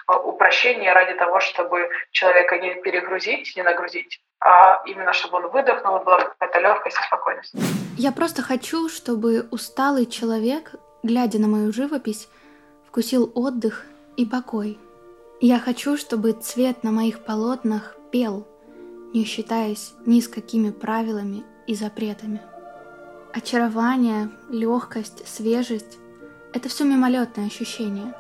а, 0.07 0.19
упрощении 0.19 0.89
ради 0.89 1.15
того, 1.15 1.41
чтобы 1.41 1.89
человека 2.13 2.59
не 2.59 2.75
перегрузить, 2.77 3.57
не 3.57 3.63
нагрузить, 3.63 4.21
а 4.41 4.83
именно 4.87 5.13
чтобы 5.13 5.39
он 5.39 5.51
выдохнул, 5.51 5.99
была 6.01 6.19
какая-то 6.19 6.61
легкость 6.61 6.99
и 6.99 7.03
спокойность. 7.03 7.55
Я 7.99 8.13
просто 8.13 8.43
хочу, 8.43 8.89
чтобы 8.89 9.49
усталый 9.51 10.07
человек, 10.07 10.75
глядя 11.03 11.41
на 11.41 11.49
мою 11.49 11.73
живопись, 11.73 12.29
вкусил 12.87 13.33
отдых 13.35 13.85
и 14.17 14.25
покой. 14.25 14.79
Я 15.41 15.59
хочу, 15.59 15.97
чтобы 15.97 16.33
цвет 16.33 16.85
на 16.85 16.93
моих 16.93 17.25
полотнах 17.25 17.97
пел, 18.13 18.47
не 19.13 19.25
считаясь 19.25 19.93
ни 20.07 20.21
с 20.21 20.29
какими 20.29 20.71
правилами 20.71 21.43
и 21.67 21.75
запретами. 21.75 22.41
Очарование, 23.33 24.31
легкость, 24.49 25.27
свежесть 25.29 25.99
это 26.57 26.71
все 26.71 26.85
мимолетное 26.85 27.47
ощущение. 27.47 28.15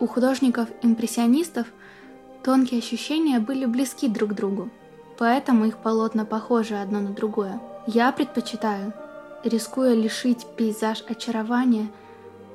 У 0.00 0.08
художников-импрессионистов 0.08 1.68
тонкие 2.42 2.80
ощущения 2.80 3.38
были 3.38 3.66
близки 3.66 4.08
друг 4.08 4.30
к 4.30 4.34
другу, 4.34 4.68
поэтому 5.16 5.66
их 5.66 5.76
полотна 5.78 6.24
похожи 6.24 6.74
одно 6.74 7.00
на 7.00 7.10
другое. 7.10 7.60
Я 7.86 8.10
предпочитаю, 8.10 8.92
рискуя 9.44 9.94
лишить 9.94 10.44
пейзаж 10.56 11.04
очарования, 11.08 11.86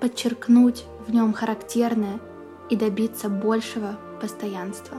подчеркнуть 0.01 0.83
в 1.07 1.13
нем 1.13 1.31
характерное 1.31 2.19
и 2.69 2.75
добиться 2.75 3.29
большего 3.29 3.97
постоянства. 4.19 4.97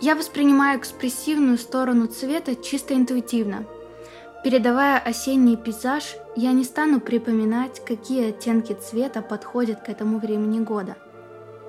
Я 0.00 0.14
воспринимаю 0.14 0.78
экспрессивную 0.78 1.58
сторону 1.58 2.06
цвета 2.06 2.54
чисто 2.54 2.94
интуитивно– 2.94 3.64
Передавая 4.42 4.98
осенний 4.98 5.58
пейзаж, 5.58 6.16
я 6.34 6.52
не 6.52 6.64
стану 6.64 6.98
припоминать, 6.98 7.84
какие 7.84 8.30
оттенки 8.30 8.72
цвета 8.72 9.20
подходят 9.20 9.82
к 9.82 9.90
этому 9.90 10.18
времени 10.18 10.60
года. 10.60 10.96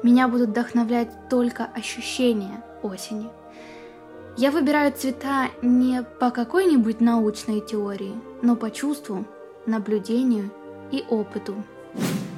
Меня 0.04 0.30
будут 0.30 0.50
вдохновлять 0.52 1.10
только 1.30 1.68
ощущения 1.76 2.64
осени. 2.82 3.30
Я 4.38 4.52
выбираю 4.52 4.94
цвета 4.94 5.50
не 5.62 6.02
по 6.22 6.32
какой-нибудь 6.32 7.02
научной 7.02 7.60
теории, 7.60 8.16
но 8.42 8.56
по 8.56 8.72
чувству, 8.72 9.26
наблюдению 9.66 10.50
и 10.92 11.04
опыту. 11.10 11.56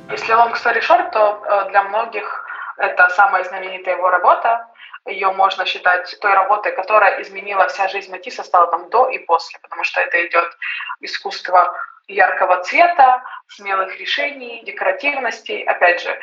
Если 0.09 0.33
long 0.33 0.53
story 0.55 0.81
short, 0.81 1.11
то 1.11 1.43
э, 1.45 1.69
для 1.69 1.83
многих 1.83 2.43
это 2.77 3.07
самая 3.09 3.43
знаменитая 3.43 3.97
его 3.97 4.09
работа, 4.09 4.65
ее 5.06 5.32
можно 5.32 5.64
считать 5.64 6.18
той 6.20 6.34
работой, 6.34 6.72
которая 6.72 7.22
изменила 7.22 7.66
вся 7.66 7.88
жизнь 7.88 8.10
Матисса, 8.10 8.42
стала 8.42 8.66
там 8.70 8.90
до 8.90 9.08
и 9.08 9.18
после, 9.18 9.58
потому 9.60 9.84
что 9.84 10.00
это 10.00 10.26
идет 10.26 10.56
искусство 11.00 11.74
яркого 12.08 12.62
цвета, 12.62 13.22
смелых 13.48 13.98
решений, 14.00 14.62
декоративности. 14.64 15.62
Опять 15.66 16.02
же, 16.02 16.18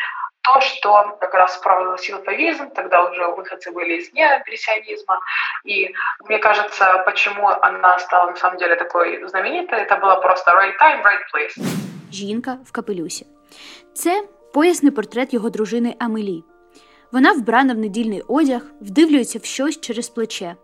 то, 0.46 0.62
что 0.62 1.18
как 1.20 1.34
раз 1.34 1.58
провозгласил 1.58 2.24
фавизм, 2.24 2.70
тогда 2.70 3.04
уже 3.04 3.28
выходцы 3.28 3.72
были 3.72 3.96
из 3.96 4.14
неимпрессионизма. 4.14 5.20
И 5.64 5.94
мне 6.20 6.38
кажется, 6.38 7.04
почему 7.06 7.48
она 7.48 8.00
стала 8.00 8.30
на 8.30 8.36
самом 8.36 8.58
деле 8.58 8.76
такой 8.76 9.28
знаменитой, 9.28 9.80
это 9.80 9.98
было 9.98 10.16
просто 10.22 10.52
right 10.52 10.78
time, 10.80 11.04
right 11.04 11.24
place. 11.34 11.66
Жінка 12.12 12.58
в 12.66 12.72
капелюсі. 12.72 13.26
Це 13.94 14.24
поясний 14.54 14.92
портрет 14.92 15.34
його 15.34 15.50
дружини 15.50 15.96
Амелі, 16.00 16.44
Вона 17.13 17.33
вбрана 17.33 17.75
в 17.75 17.79
недільний 17.79 18.23
одяг, 18.29 18.73
вдивлюється 18.81 19.39
в 19.39 19.45
щось 19.45 19.81
через 19.81 20.09
плече. 20.09 20.57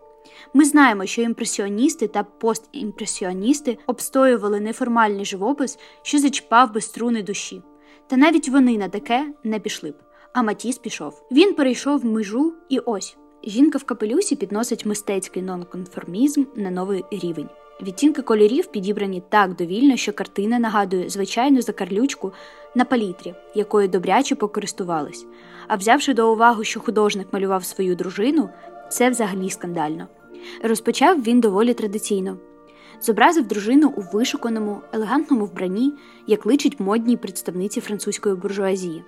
Ми 0.53 0.65
знаємо, 0.65 1.05
що 1.05 1.21
імпресіоністи 1.21 2.07
та 2.07 2.23
постімпресіоністи 2.23 3.77
обстоювали 3.87 4.59
неформальний 4.59 5.25
живопис, 5.25 5.79
що 6.01 6.19
зачіпав 6.19 6.73
би 6.73 6.81
струни 6.81 7.23
душі. 7.23 7.61
Та 8.07 8.17
навіть 8.17 8.49
вони 8.49 8.77
на 8.77 8.89
таке 8.89 9.33
не 9.43 9.59
пішли 9.59 9.91
б. 9.91 9.95
А 10.33 10.43
Матіс 10.43 10.77
пішов. 10.77 11.27
Він 11.31 11.53
перейшов 11.53 12.05
межу 12.05 12.53
і 12.69 12.79
ось. 12.79 13.17
Жінка 13.43 13.77
в 13.77 13.83
капелюсі 13.83 14.35
підносить 14.35 14.85
мистецький 14.85 15.43
нонконформізм 15.43 16.43
на 16.55 16.71
новий 16.71 17.05
рівень. 17.11 17.49
Відтінки 17.81 18.21
кольорів 18.21 18.67
підібрані 18.67 19.23
так 19.29 19.55
довільно, 19.55 19.97
що 19.97 20.13
картина 20.13 20.59
нагадує 20.59 21.09
звичайну 21.09 21.61
закарлючку 21.61 22.31
на 22.75 22.85
палітрі, 22.85 23.33
якою 23.55 23.87
добряче 23.87 24.35
покористувались. 24.35 25.25
А 25.67 25.75
взявши 25.75 26.13
до 26.13 26.33
уваги, 26.33 26.63
що 26.63 26.79
художник 26.79 27.27
малював 27.31 27.65
свою 27.65 27.95
дружину, 27.95 28.49
це 28.89 29.09
взагалі 29.09 29.49
скандально. 29.49 30.07
Розпочав 30.63 31.21
він 31.21 31.39
доволі 31.39 31.73
традиційно. 31.73 32.37
Зобразив 33.01 33.47
дружину 33.47 33.93
у 33.97 34.01
вишуканому, 34.01 34.81
елегантному 34.93 35.45
вбранні, 35.45 35.93
як 36.27 36.45
личить 36.45 36.79
модній 36.79 37.17
представниці 37.17 37.81
французької 37.81 38.35
буржуазії. 38.35 39.03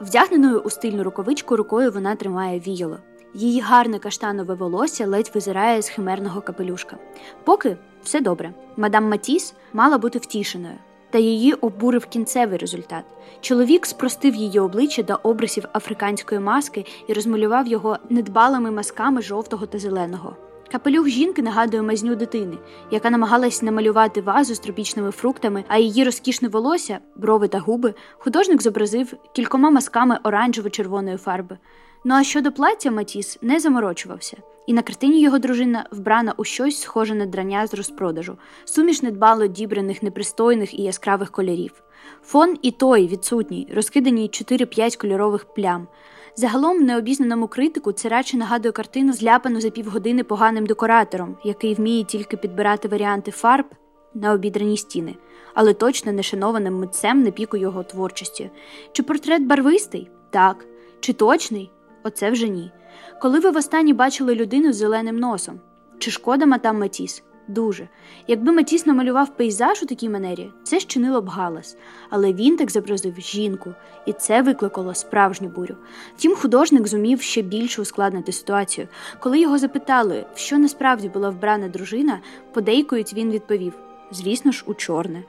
Вдягненою 0.00 0.60
у 0.60 0.70
стильну 0.70 1.02
рукавичку 1.02 1.56
рукою 1.56 1.92
вона 1.92 2.16
тримає 2.16 2.60
віяло. 2.60 2.98
Її 3.34 3.60
гарне 3.60 3.98
каштанове 3.98 4.54
волосся 4.54 5.06
ледь 5.06 5.30
визирає 5.34 5.82
з 5.82 5.88
химерного 5.88 6.40
капелюшка. 6.40 6.96
Поки 7.44 7.76
все 8.02 8.20
добре. 8.20 8.52
Мадам 8.76 9.08
Матіс 9.08 9.54
мала 9.72 9.98
бути 9.98 10.18
втішеною, 10.18 10.74
та 11.10 11.18
її 11.18 11.52
обурив 11.52 12.06
кінцевий 12.06 12.58
результат. 12.58 13.04
Чоловік 13.40 13.86
спростив 13.86 14.34
її 14.34 14.60
обличчя 14.60 15.02
до 15.02 15.20
образів 15.22 15.64
африканської 15.72 16.40
маски 16.40 16.84
і 17.08 17.12
розмалював 17.12 17.66
його 17.66 17.96
недбалими 18.10 18.70
масками 18.70 19.22
жовтого 19.22 19.66
та 19.66 19.78
зеленого. 19.78 20.36
Капелюх 20.72 21.08
жінки 21.08 21.42
нагадує 21.42 21.82
мазню 21.82 22.16
дитини, 22.16 22.56
яка 22.90 23.10
намагалась 23.10 23.62
намалювати 23.62 24.20
вазу 24.20 24.54
з 24.54 24.58
тропічними 24.58 25.10
фруктами, 25.10 25.64
а 25.68 25.78
її 25.78 26.04
розкішне 26.04 26.48
волосся, 26.48 26.98
брови 27.16 27.48
та 27.48 27.58
губи, 27.58 27.94
художник 28.18 28.62
зобразив 28.62 29.14
кількома 29.32 29.70
масками 29.70 30.18
оранжево-червоної 30.24 31.16
фарби. 31.16 31.58
Ну 32.04 32.14
а 32.14 32.24
щодо 32.24 32.52
плаття 32.52 32.90
Матіс 32.90 33.38
не 33.42 33.60
заморочувався, 33.60 34.36
і 34.66 34.72
на 34.72 34.82
картині 34.82 35.20
його 35.20 35.38
дружина 35.38 35.86
вбрана 35.90 36.34
у 36.36 36.44
щось 36.44 36.80
схоже 36.80 37.14
на 37.14 37.26
драння 37.26 37.66
з 37.66 37.74
розпродажу, 37.74 38.36
суміш 38.64 39.02
недбало 39.02 39.46
дібраних 39.46 40.02
непристойних 40.02 40.78
і 40.78 40.82
яскравих 40.82 41.30
кольорів. 41.30 41.82
Фон 42.22 42.58
і 42.62 42.70
той 42.70 43.08
відсутній, 43.08 43.68
розкидані 43.74 44.28
4-5 44.28 45.00
кольорових 45.00 45.44
плям. 45.44 45.88
Загалом, 46.36 46.84
необізнаному 46.84 47.48
критику 47.48 47.92
це 47.92 48.08
радше 48.08 48.36
нагадує 48.36 48.72
картину, 48.72 49.12
зляпану 49.12 49.60
за 49.60 49.70
півгодини 49.70 50.24
поганим 50.24 50.66
декоратором, 50.66 51.36
який 51.44 51.74
вміє 51.74 52.04
тільки 52.04 52.36
підбирати 52.36 52.88
варіанти 52.88 53.30
фарб 53.30 53.66
на 54.14 54.32
обідрані 54.32 54.76
стіни, 54.76 55.16
але 55.54 55.74
точно 55.74 56.12
не 56.12 56.22
шанованим 56.22 56.74
митцем 56.74 57.22
на 57.22 57.30
піку 57.30 57.56
його 57.56 57.82
творчості. 57.82 58.50
Чи 58.92 59.02
портрет 59.02 59.46
барвистий? 59.46 60.10
Так. 60.30 60.66
Чи 61.00 61.12
точний? 61.12 61.70
Оце 62.04 62.30
вже 62.30 62.48
ні. 62.48 62.72
Коли 63.20 63.40
ви 63.40 63.50
востаннє 63.50 63.92
бачили 63.92 64.34
людину 64.34 64.72
з 64.72 64.76
зеленим 64.76 65.18
носом? 65.18 65.60
Чи 65.98 66.10
шкода 66.10 66.46
матам 66.46 66.80
Матіс? 66.80 67.22
Дуже. 67.48 67.88
Якби 68.26 68.52
Матіс 68.52 68.86
намалював 68.86 69.36
пейзаж 69.36 69.82
у 69.82 69.86
такій 69.86 70.08
манері, 70.08 70.50
це 70.62 70.80
щинило 70.80 71.20
б 71.20 71.28
галас, 71.28 71.76
але 72.10 72.32
він 72.32 72.56
так 72.56 72.70
зобразив 72.70 73.20
жінку, 73.20 73.74
і 74.06 74.12
це 74.12 74.42
викликало 74.42 74.94
справжню 74.94 75.48
бурю. 75.48 75.76
Втім, 76.16 76.34
художник 76.34 76.86
зумів 76.86 77.22
ще 77.22 77.42
більше 77.42 77.82
ускладнити 77.82 78.32
ситуацію. 78.32 78.88
Коли 79.20 79.40
його 79.40 79.58
запитали, 79.58 80.26
в 80.34 80.38
що 80.38 80.58
насправді 80.58 81.08
була 81.08 81.30
вбрана 81.30 81.68
дружина, 81.68 82.20
подейкують 82.52 83.14
він 83.14 83.30
відповів: 83.30 83.72
звісно 84.10 84.52
ж, 84.52 84.64
у 84.66 84.74
чорне. 84.74 85.22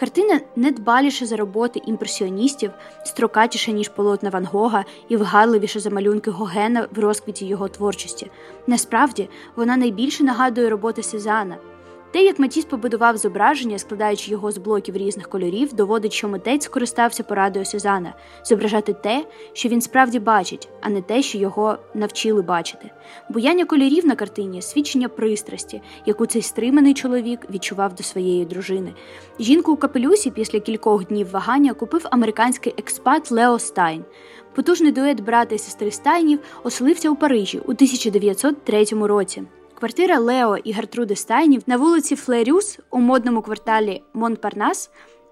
Картина 0.00 0.40
недбаліша 0.56 1.26
за 1.26 1.36
роботи 1.36 1.80
імпресіоністів, 1.86 2.70
строкатіша, 3.04 3.72
ніж 3.72 3.88
полотна 3.88 4.30
Ван 4.30 4.44
Гога 4.44 4.84
і 5.08 5.16
вгадливіша 5.16 5.80
за 5.80 5.90
малюнки 5.90 6.30
Гогена 6.30 6.88
в 6.94 6.98
розквіті 6.98 7.46
його 7.46 7.68
творчості. 7.68 8.30
Насправді, 8.66 9.28
вона 9.56 9.76
найбільше 9.76 10.24
нагадує 10.24 10.70
роботи 10.70 11.02
Сезана. 11.02 11.56
Те, 12.10 12.22
як 12.24 12.38
Матіс 12.38 12.64
побудував 12.64 13.16
зображення, 13.16 13.78
складаючи 13.78 14.30
його 14.30 14.52
з 14.52 14.58
блоків 14.58 14.96
різних 14.96 15.28
кольорів, 15.28 15.74
доводить, 15.74 16.12
що 16.12 16.28
митець 16.28 16.64
скористався 16.64 17.22
порадою 17.22 17.64
Сезана 17.64 18.14
зображати 18.44 18.92
те, 18.92 19.26
що 19.52 19.68
він 19.68 19.80
справді 19.80 20.20
бачить, 20.20 20.68
а 20.80 20.90
не 20.90 21.02
те, 21.02 21.22
що 21.22 21.38
його 21.38 21.78
навчили 21.94 22.42
бачити. 22.42 22.90
Буяння 23.30 23.64
кольорів 23.64 24.06
на 24.06 24.14
картині 24.14 24.62
свідчення 24.62 25.08
пристрасті, 25.08 25.82
яку 26.06 26.26
цей 26.26 26.42
стриманий 26.42 26.94
чоловік 26.94 27.50
відчував 27.50 27.94
до 27.94 28.02
своєї 28.02 28.44
дружини. 28.44 28.94
Жінку 29.40 29.72
у 29.72 29.76
капелюсі 29.76 30.30
після 30.30 30.60
кількох 30.60 31.06
днів 31.06 31.30
вагання 31.30 31.74
купив 31.74 32.06
американський 32.10 32.74
експат 32.78 33.30
Лео 33.30 33.58
Стайн. 33.58 34.04
Потужний 34.54 34.92
дует 34.92 35.20
брата 35.20 35.54
і 35.54 35.58
сестри 35.58 35.90
Стайнів 35.90 36.38
оселився 36.64 37.10
у 37.10 37.16
Парижі 37.16 37.58
у 37.58 37.70
1903 37.70 38.84
році. 38.84 39.42
Квартира 39.78 40.18
Лео 40.18 40.56
і 40.56 40.72
Гертруди 40.72 41.16
Стайнів 41.16 41.62
на 41.66 41.76
вулиці 41.76 42.16
Флерюс 42.16 42.78
у 42.90 42.98
модному 42.98 43.42
кварталі 43.42 44.02
Монпарнас 44.14 44.90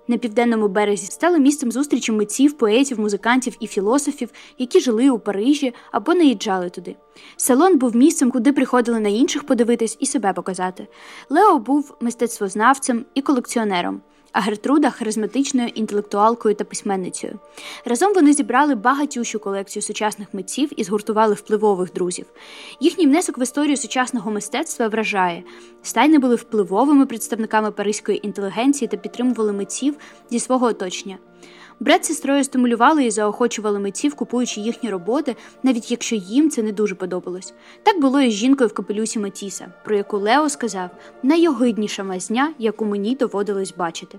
на 0.08 0.18
південному 0.18 0.68
березі 0.68 1.06
стали 1.06 1.38
місцем 1.38 1.72
зустрічі 1.72 2.12
митців, 2.12 2.52
поетів, 2.52 3.00
музикантів 3.00 3.56
і 3.60 3.66
філософів, 3.66 4.30
які 4.58 4.80
жили 4.80 5.10
у 5.10 5.18
Парижі 5.18 5.74
або 5.92 6.14
наїжджали 6.14 6.70
туди. 6.70 6.96
Салон 7.36 7.78
був 7.78 7.96
місцем, 7.96 8.30
куди 8.30 8.52
приходили 8.52 9.00
на 9.00 9.08
інших 9.08 9.46
подивитись 9.46 9.96
і 10.00 10.06
себе 10.06 10.32
показати. 10.32 10.86
Лео 11.30 11.58
був 11.58 11.96
мистецтвознавцем 12.00 13.04
і 13.14 13.22
колекціонером 13.22 14.00
а 14.36 14.40
Гертруда 14.40 14.90
харизматичною 14.90 15.68
інтелектуалкою 15.68 16.54
та 16.54 16.64
письменницею. 16.64 17.38
Разом 17.84 18.14
вони 18.14 18.32
зібрали 18.32 18.74
багатющу 18.74 19.38
колекцію 19.38 19.82
сучасних 19.82 20.34
митців 20.34 20.70
і 20.76 20.84
згуртували 20.84 21.34
впливових 21.34 21.92
друзів. 21.92 22.26
Їхній 22.80 23.06
внесок 23.06 23.38
в 23.38 23.42
історію 23.42 23.76
сучасного 23.76 24.30
мистецтва 24.30 24.88
вражає. 24.88 25.42
Стайни 25.82 26.18
були 26.18 26.34
впливовими 26.34 27.06
представниками 27.06 27.70
паризької 27.70 28.26
інтелігенції 28.26 28.88
та 28.88 28.96
підтримували 28.96 29.52
митців 29.52 29.96
зі 30.30 30.40
свого 30.40 30.66
оточення. 30.66 31.18
З 31.80 32.06
сестрою 32.06 32.44
стимулювали 32.44 33.04
і 33.04 33.10
заохочували 33.10 33.78
митців, 33.78 34.14
купуючи 34.14 34.60
їхні 34.60 34.90
роботи, 34.90 35.36
навіть 35.62 35.90
якщо 35.90 36.16
їм 36.16 36.50
це 36.50 36.62
не 36.62 36.72
дуже 36.72 36.94
подобалось. 36.94 37.54
Так 37.82 38.00
було 38.00 38.20
і 38.20 38.30
з 38.30 38.34
жінкою 38.34 38.68
в 38.68 38.74
капелюсі 38.74 39.18
Матіса, 39.18 39.72
про 39.84 39.96
яку 39.96 40.18
Лео 40.18 40.48
сказав 40.48 40.90
найогидніша 41.22 42.04
мазня, 42.04 42.54
яку 42.58 42.84
мені 42.84 43.14
доводилось 43.14 43.74
бачити. 43.76 44.18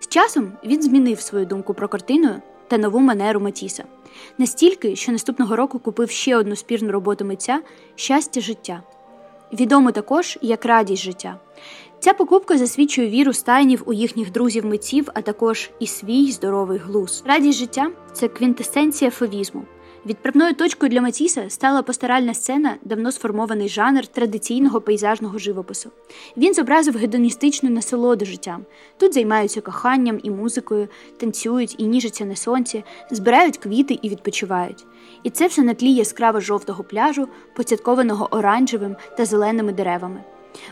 З 0.00 0.08
часом 0.08 0.52
він 0.64 0.82
змінив 0.82 1.20
свою 1.20 1.46
думку 1.46 1.74
про 1.74 1.88
картину 1.88 2.42
та 2.68 2.78
нову 2.78 2.98
манеру 2.98 3.40
Матіса. 3.40 3.84
Настільки, 4.38 4.96
що 4.96 5.12
наступного 5.12 5.56
року 5.56 5.78
купив 5.78 6.10
ще 6.10 6.36
одну 6.36 6.56
спірну 6.56 6.92
роботу 6.92 7.24
митця 7.24 7.60
щастя 7.94 8.40
життя. 8.40 8.82
Відомо 9.52 9.92
також 9.92 10.38
як 10.42 10.64
радість 10.64 11.02
життя. 11.02 11.38
Ця 12.02 12.14
покупка 12.14 12.58
засвідчує 12.58 13.08
віру 13.08 13.32
стайнів 13.32 13.82
у 13.86 13.92
їхніх 13.92 14.32
друзів-митців, 14.32 15.08
а 15.14 15.22
також 15.22 15.70
і 15.78 15.86
свій 15.86 16.32
здоровий 16.32 16.78
глуз. 16.78 17.22
Радість 17.26 17.58
життя 17.58 17.90
це 18.12 18.28
квінтесенція 18.28 19.10
фовізму. 19.10 19.62
Відправною 20.06 20.54
точкою 20.54 20.90
для 20.90 21.00
Матіса 21.00 21.50
стала 21.50 21.82
постаральна 21.82 22.34
сцена, 22.34 22.76
давно 22.84 23.12
сформований 23.12 23.68
жанр 23.68 24.06
традиційного 24.06 24.80
пейзажного 24.80 25.38
живопису. 25.38 25.90
Він 26.36 26.54
зобразив 26.54 26.96
гедоністичну 26.96 27.70
насолоду 27.70 28.24
життям. 28.24 28.64
Тут 28.98 29.14
займаються 29.14 29.60
коханням 29.60 30.20
і 30.22 30.30
музикою, 30.30 30.88
танцюють 31.16 31.74
і 31.78 31.86
ніжаться 31.86 32.24
на 32.24 32.36
сонці, 32.36 32.84
збирають 33.10 33.58
квіти 33.58 33.98
і 34.02 34.08
відпочивають. 34.08 34.86
І 35.22 35.30
це 35.30 35.46
все 35.46 35.62
на 35.62 35.74
тлі 35.74 35.92
яскраво 35.92 36.40
жовтого 36.40 36.84
пляжу, 36.84 37.28
поцяткованого 37.56 38.28
оранжевим 38.30 38.96
та 39.16 39.24
зеленими 39.24 39.72
деревами. 39.72 40.24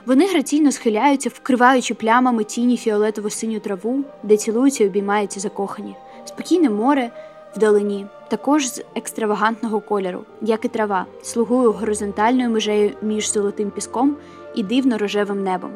Вони 0.07 0.27
граційно 0.27 0.73
схиляються, 0.73 1.31
вкриваючи 1.35 1.95
плямами 1.95 2.45
тіні 2.45 2.77
фіолетово 2.77 3.31
синю 3.31 3.61
траву, 3.61 4.05
де 4.23 4.37
цілуються 4.37 4.85
і 4.85 4.87
обіймаються 4.87 5.41
закохані, 5.41 5.97
спокійне 6.25 6.71
море 6.71 7.11
вдалині, 7.57 8.07
також 8.29 8.69
з 8.69 8.85
екстравагантного 8.95 9.81
кольору, 9.81 10.25
як 10.43 10.65
і 10.65 10.69
трава, 10.69 11.07
слугує 11.23 11.69
горизонтальною 11.69 12.51
межею 12.51 12.91
між 13.03 13.33
золотим 13.33 13.71
піском 13.71 14.17
і 14.55 14.63
дивно 14.63 14.99
рожевим 14.99 15.43
небом. 15.43 15.71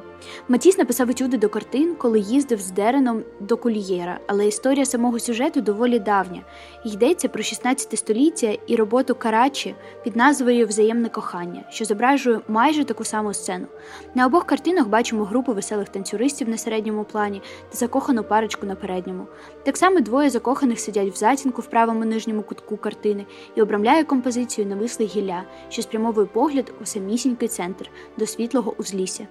Матіс 0.49 0.79
написав 0.79 1.11
етюди 1.11 1.37
до 1.39 1.49
картин, 1.49 1.95
коли 1.99 2.21
їздив 2.21 2.61
з 2.61 2.71
Дереном 2.71 3.23
до 3.41 3.57
Кулієра, 3.57 4.19
але 4.27 4.47
історія 4.47 4.87
самого 4.87 5.19
сюжету 5.19 5.61
доволі 5.61 5.99
давня. 5.99 6.41
Йдеться 6.85 7.29
про 7.29 7.43
16 7.43 7.99
століття 7.99 8.57
і 8.67 8.77
роботу 8.77 9.15
Карачі 9.15 9.75
під 10.05 10.17
назвою 10.17 10.67
Взаємне 10.67 11.09
кохання, 11.09 11.65
що 11.71 11.85
зображує 11.85 12.41
майже 12.49 12.85
таку 12.85 13.05
саму 13.05 13.35
сцену. 13.35 13.67
На 14.15 14.27
обох 14.27 14.45
картинах 14.45 14.89
бачимо 14.89 15.25
групу 15.25 15.53
веселих 15.53 15.89
танцюристів 15.89 16.49
на 16.49 16.59
середньому 16.59 17.05
плані 17.05 17.43
та 17.71 17.77
закохану 17.77 18.25
парочку 18.25 18.67
на 18.67 18.75
передньому. 18.75 19.27
Так 19.63 19.77
само 19.77 20.01
двоє 20.01 20.31
закоханих 20.31 20.81
сидять 20.81 21.15
в 21.15 21.17
затінку 21.17 21.63
в 21.63 21.67
правому 21.67 22.05
нижньому 22.05 22.43
кутку 22.43 22.77
картини 22.77 23.27
і 23.55 23.63
обрамляє 23.63 24.05
композицію 24.05 24.67
навислий 24.67 25.09
гілля, 25.09 25.43
що 25.69 25.83
спрямовує 25.83 26.27
погляд 26.27 26.73
у 26.83 26.87
самісінький 26.87 27.49
центр 27.49 27.91
до 28.19 28.27
світлого 28.27 28.64
узлісся. 28.71 29.27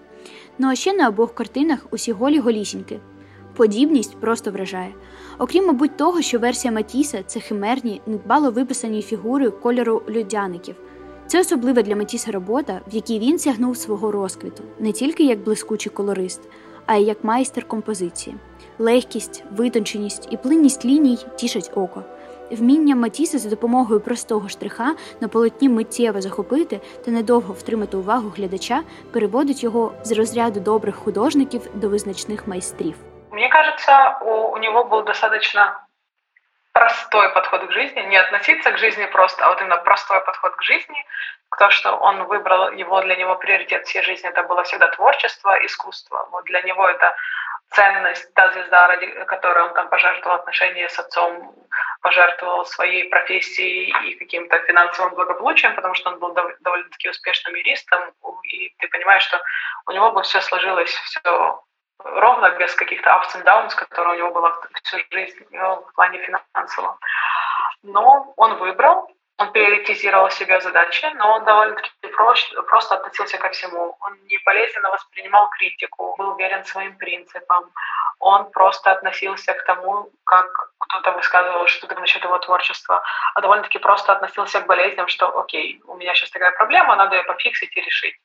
Ну 0.57 0.67
а 0.67 0.75
ще 0.75 0.93
на 0.93 1.07
обох 1.07 1.33
картинах 1.33 1.87
усі 1.91 2.11
голі 2.11 2.39
голісіньки. 2.39 2.99
Подібність 3.55 4.17
просто 4.17 4.51
вражає. 4.51 4.93
Окрім, 5.39 5.67
мабуть, 5.67 5.97
того, 5.97 6.21
що 6.21 6.39
версія 6.39 6.73
Матіса 6.73 7.23
це 7.23 7.39
химерні, 7.39 8.01
недбало 8.07 8.51
виписані 8.51 9.01
фігури 9.01 9.49
кольору 9.49 10.01
людяників. 10.09 10.75
Це 11.27 11.39
особлива 11.39 11.81
для 11.81 11.95
Матіса 11.95 12.31
робота, 12.31 12.81
в 12.91 12.95
якій 12.95 13.19
він 13.19 13.39
сягнув 13.39 13.77
свого 13.77 14.11
розквіту, 14.11 14.63
не 14.79 14.91
тільки 14.91 15.23
як 15.23 15.43
блискучий 15.43 15.91
колорист, 15.91 16.41
а 16.85 16.95
й 16.95 17.05
як 17.05 17.23
майстер 17.23 17.67
композиції. 17.67 18.35
Легкість, 18.79 19.43
витонченість 19.57 20.27
і 20.31 20.37
плинність 20.37 20.85
ліній 20.85 21.19
тішать 21.35 21.71
око. 21.75 22.03
Вміння 22.50 22.96
Матіса 22.96 23.38
за 23.38 23.50
допомогою 23.50 24.00
простого 24.00 24.48
штриха 24.48 24.94
на 25.20 25.28
полотні 25.28 25.68
миттєво 25.68 26.20
захопити 26.20 26.80
та 27.04 27.10
недовго 27.10 27.54
втримати 27.54 27.96
увагу 27.96 28.32
глядача 28.36 28.82
переводить 29.12 29.62
його 29.62 29.92
з 30.02 30.12
розряду 30.12 30.60
добрих 30.60 30.96
художників 30.96 31.62
до 31.74 31.88
визначних 31.88 32.48
майстрів. 32.48 32.94
Мне 33.32 33.48
кажется, 33.48 34.18
у, 34.22 34.30
у 34.30 34.58
него 34.58 34.84
был 34.84 35.04
достаточно 35.04 35.80
простой 36.72 37.28
подход 37.34 37.66
к 37.66 37.72
жизни, 37.72 38.00
не 38.00 38.20
относиться 38.20 38.70
к 38.70 38.78
жизни 38.78 39.06
просто, 39.12 39.44
а 39.44 39.48
вот 39.48 39.60
именно 39.60 39.76
простой 39.76 40.20
подход 40.24 40.52
к 40.56 40.62
жизни, 40.62 41.04
то, 41.58 41.70
что 41.70 41.96
он 41.96 42.22
выбрал, 42.24 42.70
его 42.70 43.02
для 43.02 43.16
него 43.16 43.36
приоритет 43.36 43.86
всей 43.86 44.02
жизни, 44.02 44.28
это 44.28 44.42
было 44.44 44.62
всегда 44.62 44.88
творчество, 44.88 45.50
искусство. 45.64 46.28
Вот 46.30 46.44
для 46.44 46.62
него 46.62 46.88
это 46.88 47.14
ценность, 47.70 48.32
та 48.34 48.52
звезда, 48.52 48.86
ради 48.86 49.06
которой 49.24 49.64
он 49.64 49.74
там 49.74 49.88
пожертвовал 49.88 50.36
отношения 50.36 50.88
с 50.88 50.98
отцом, 50.98 51.54
пожертвовал 52.03 52.65
своей 52.65 53.09
профессией 53.09 53.93
и 54.05 54.15
каким-то 54.15 54.59
финансовым 54.59 55.15
благополучием, 55.15 55.73
потому 55.73 55.95
что 55.95 56.11
он 56.11 56.19
был 56.19 56.33
довольно-таки 56.33 57.09
успешным 57.09 57.55
юристом, 57.55 58.11
и 58.43 58.75
ты 58.77 58.89
понимаешь, 58.89 59.23
что 59.23 59.41
у 59.87 59.91
него 59.91 60.11
бы 60.11 60.21
все 60.23 60.41
сложилось, 60.41 60.91
все 60.91 61.63
ровно, 61.99 62.49
без 62.59 62.75
каких-то 62.75 63.09
ups 63.09 63.35
and 63.35 63.45
downs, 63.45 63.73
которые 63.75 64.15
у 64.15 64.17
него 64.17 64.31
было 64.31 64.61
всю 64.83 64.97
жизнь 65.11 65.45
ну, 65.51 65.77
в 65.77 65.93
плане 65.93 66.19
финансовом. 66.19 66.97
Но 67.83 68.33
он 68.35 68.57
выбрал, 68.57 69.09
он 69.37 69.51
приоритизировал 69.51 70.29
себе 70.29 70.61
задачи, 70.61 71.05
но 71.15 71.33
он 71.33 71.45
довольно-таки 71.45 71.91
просто 72.07 72.95
относился 72.95 73.37
ко 73.37 73.49
всему. 73.49 73.97
Он 73.99 74.13
не 74.25 74.37
болезненно 74.45 74.91
воспринимал 74.91 75.49
критику, 75.49 76.15
был 76.17 76.35
верен 76.35 76.63
своим 76.65 76.95
принципам. 76.97 77.71
Он 78.19 78.51
просто 78.51 78.91
относился 78.91 79.53
к 79.53 79.65
тому, 79.65 80.09
как 80.23 80.45
кто-то 80.79 81.11
высказывал 81.13 81.67
что-то 81.67 81.99
насчет 81.99 82.23
его 82.23 82.37
творчества, 82.37 83.01
а 83.33 83.41
довольно-таки 83.41 83.79
просто 83.79 84.13
относился 84.13 84.61
к 84.61 84.67
болезням, 84.67 85.07
что 85.07 85.39
окей, 85.39 85.81
у 85.87 85.95
меня 85.95 86.13
сейчас 86.13 86.29
такая 86.29 86.51
проблема, 86.51 86.95
надо 86.95 87.15
ее 87.15 87.23
пофиксить 87.23 87.75
и 87.75 87.81
решить. 87.81 88.15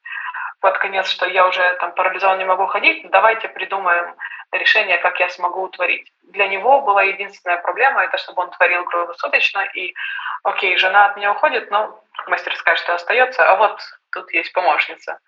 Под 0.61 0.79
конец, 0.79 1.09
что 1.09 1.27
я 1.27 1.47
уже 1.47 1.77
там 1.81 1.93
парализован, 1.93 2.39
не 2.39 2.45
могу 2.45 2.67
ходить, 2.67 3.09
давайте 3.11 3.49
придумаем 3.49 4.15
решение, 4.53 4.99
как 4.99 5.21
я 5.21 5.29
смогу 5.29 5.63
утворить. 5.63 6.13
Для 6.23 6.49
него 6.49 6.81
была 6.81 7.03
единственная 7.03 7.59
проблема, 7.59 8.05
это 8.05 8.19
чтобы 8.19 8.43
он 8.43 8.51
творил 8.51 8.85
круглосуточно, 8.85 9.61
и 9.75 9.95
окей, 10.43 10.77
жена 10.77 11.07
от 11.07 11.17
меня 11.17 11.33
уходит, 11.33 11.71
но 11.71 12.03
мастерская 12.27 12.77
что 12.77 12.95
остается, 12.95 13.49
а 13.49 13.57
вот 13.57 13.81
тут 14.13 14.33
есть 14.33 14.53
помощница. 14.53 15.19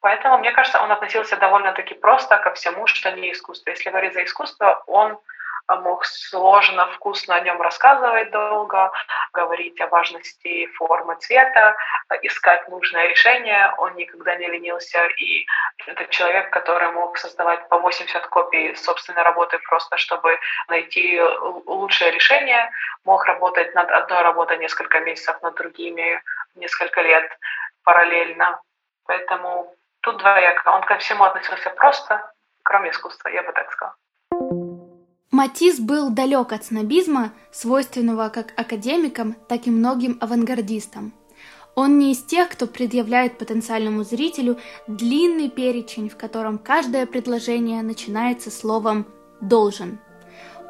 Поэтому, 0.00 0.38
мне 0.38 0.52
кажется, 0.52 0.80
он 0.80 0.92
относился 0.92 1.36
довольно-таки 1.36 1.94
просто 1.94 2.36
ко 2.38 2.52
всему, 2.54 2.86
что 2.86 3.10
не 3.12 3.32
искусство. 3.32 3.70
Если 3.70 3.90
говорить 3.90 4.14
за 4.14 4.24
искусство, 4.24 4.82
он 4.86 5.18
мог 5.76 6.04
сложно, 6.04 6.86
вкусно 6.92 7.34
о 7.34 7.40
нем 7.40 7.60
рассказывать 7.60 8.30
долго, 8.30 8.90
говорить 9.32 9.80
о 9.80 9.88
важности 9.88 10.66
формы 10.76 11.16
цвета, 11.16 11.76
искать 12.22 12.66
нужное 12.68 13.08
решение. 13.08 13.72
Он 13.78 13.94
никогда 13.94 14.36
не 14.36 14.46
ленился, 14.46 15.06
и 15.18 15.46
это 15.86 16.06
человек, 16.06 16.50
который 16.50 16.90
мог 16.92 17.18
создавать 17.18 17.68
по 17.68 17.78
80 17.78 18.26
копий 18.28 18.74
собственной 18.74 19.22
работы 19.22 19.58
просто, 19.60 19.96
чтобы 19.98 20.38
найти 20.68 21.20
лучшее 21.66 22.10
решение, 22.12 22.70
мог 23.04 23.24
работать 23.26 23.74
над 23.74 23.90
одной 23.90 24.22
работой 24.22 24.58
несколько 24.58 25.00
месяцев, 25.00 25.40
над 25.42 25.54
другими 25.54 26.22
несколько 26.54 27.02
лет 27.02 27.30
параллельно. 27.84 28.60
Поэтому 29.04 29.74
тут 30.00 30.18
двояко. 30.18 30.68
Он 30.70 30.82
ко 30.82 30.98
всему 30.98 31.24
относился 31.24 31.70
просто, 31.70 32.32
кроме 32.62 32.90
искусства, 32.90 33.28
я 33.28 33.42
бы 33.42 33.52
так 33.52 33.70
сказала. 33.72 33.96
Матис 35.38 35.78
был 35.78 36.10
далек 36.10 36.52
от 36.52 36.64
снобизма, 36.64 37.32
свойственного 37.52 38.28
как 38.28 38.52
академикам, 38.56 39.36
так 39.46 39.68
и 39.68 39.70
многим 39.70 40.18
авангардистам. 40.20 41.12
Он 41.76 41.96
не 42.00 42.10
из 42.10 42.24
тех, 42.24 42.48
кто 42.48 42.66
предъявляет 42.66 43.38
потенциальному 43.38 44.02
зрителю 44.02 44.58
длинный 44.88 45.48
перечень, 45.48 46.08
в 46.08 46.16
котором 46.16 46.58
каждое 46.58 47.06
предложение 47.06 47.82
начинается 47.82 48.50
словом 48.50 49.06
«должен». 49.40 50.00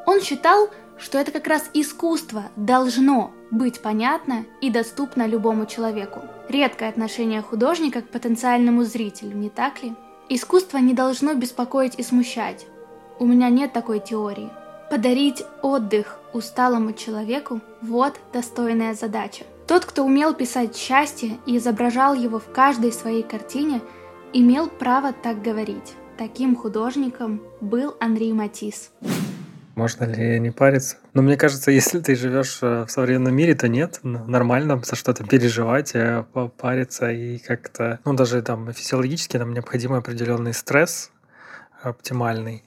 Он 0.05 0.21
считал, 0.21 0.69
что 0.99 1.17
это 1.17 1.31
как 1.31 1.47
раз 1.47 1.71
искусство 1.73 2.43
должно 2.55 3.31
быть 3.49 3.81
понятно 3.81 4.45
и 4.61 4.69
доступно 4.69 5.25
любому 5.25 5.65
человеку. 5.65 6.21
Редкое 6.47 6.89
отношение 6.89 7.41
художника 7.41 8.03
к 8.03 8.09
потенциальному 8.09 8.83
зрителю, 8.83 9.35
не 9.35 9.49
так 9.49 9.81
ли? 9.81 9.95
Искусство 10.29 10.77
не 10.77 10.93
должно 10.93 11.33
беспокоить 11.33 11.95
и 11.97 12.03
смущать. 12.03 12.67
У 13.17 13.25
меня 13.25 13.49
нет 13.49 13.73
такой 13.73 13.99
теории. 13.99 14.51
Подарить 14.89 15.45
отдых 15.61 16.17
усталому 16.33 16.93
человеку– 16.93 17.61
вот 17.81 18.19
достойная 18.33 18.95
задача. 18.95 19.43
Тот, 19.67 19.85
кто 19.85 20.03
умел 20.03 20.33
писать 20.33 20.75
счастье 20.75 21.37
и 21.45 21.57
изображал 21.57 22.15
его 22.15 22.39
в 22.39 22.51
каждой 22.51 22.91
своей 22.91 23.21
картине, 23.21 23.81
имел 24.33 24.67
право 24.67 25.13
так 25.13 25.43
говорить. 25.43 25.93
Таким 26.17 26.55
художником 26.55 27.39
был 27.61 27.95
Анри 27.99 28.33
Матис. 28.33 28.89
Можно 29.75 30.05
ли 30.05 30.39
не 30.39 30.49
париться? 30.49 30.97
Но 31.13 31.21
мне 31.21 31.37
кажется, 31.37 31.69
если 31.81 31.99
ты 31.99 32.15
живешь 32.15 32.57
э, 32.63 32.85
в 32.85 32.89
современном 32.89 33.35
мире, 33.35 33.53
то 33.53 33.67
нет. 33.67 33.99
Нормально 34.01 34.81
за 34.83 34.95
что-то 34.95 35.23
переживать, 35.23 35.91
э, 35.93 36.25
париться 36.57 37.11
и 37.11 37.37
как-то... 37.37 37.99
Ну, 38.05 38.13
даже 38.15 38.41
там 38.41 38.73
физиологически 38.73 39.37
нам 39.37 39.53
необходим 39.53 39.93
определенный 39.93 40.55
стресс 40.55 41.11
оптимальный 41.81 42.63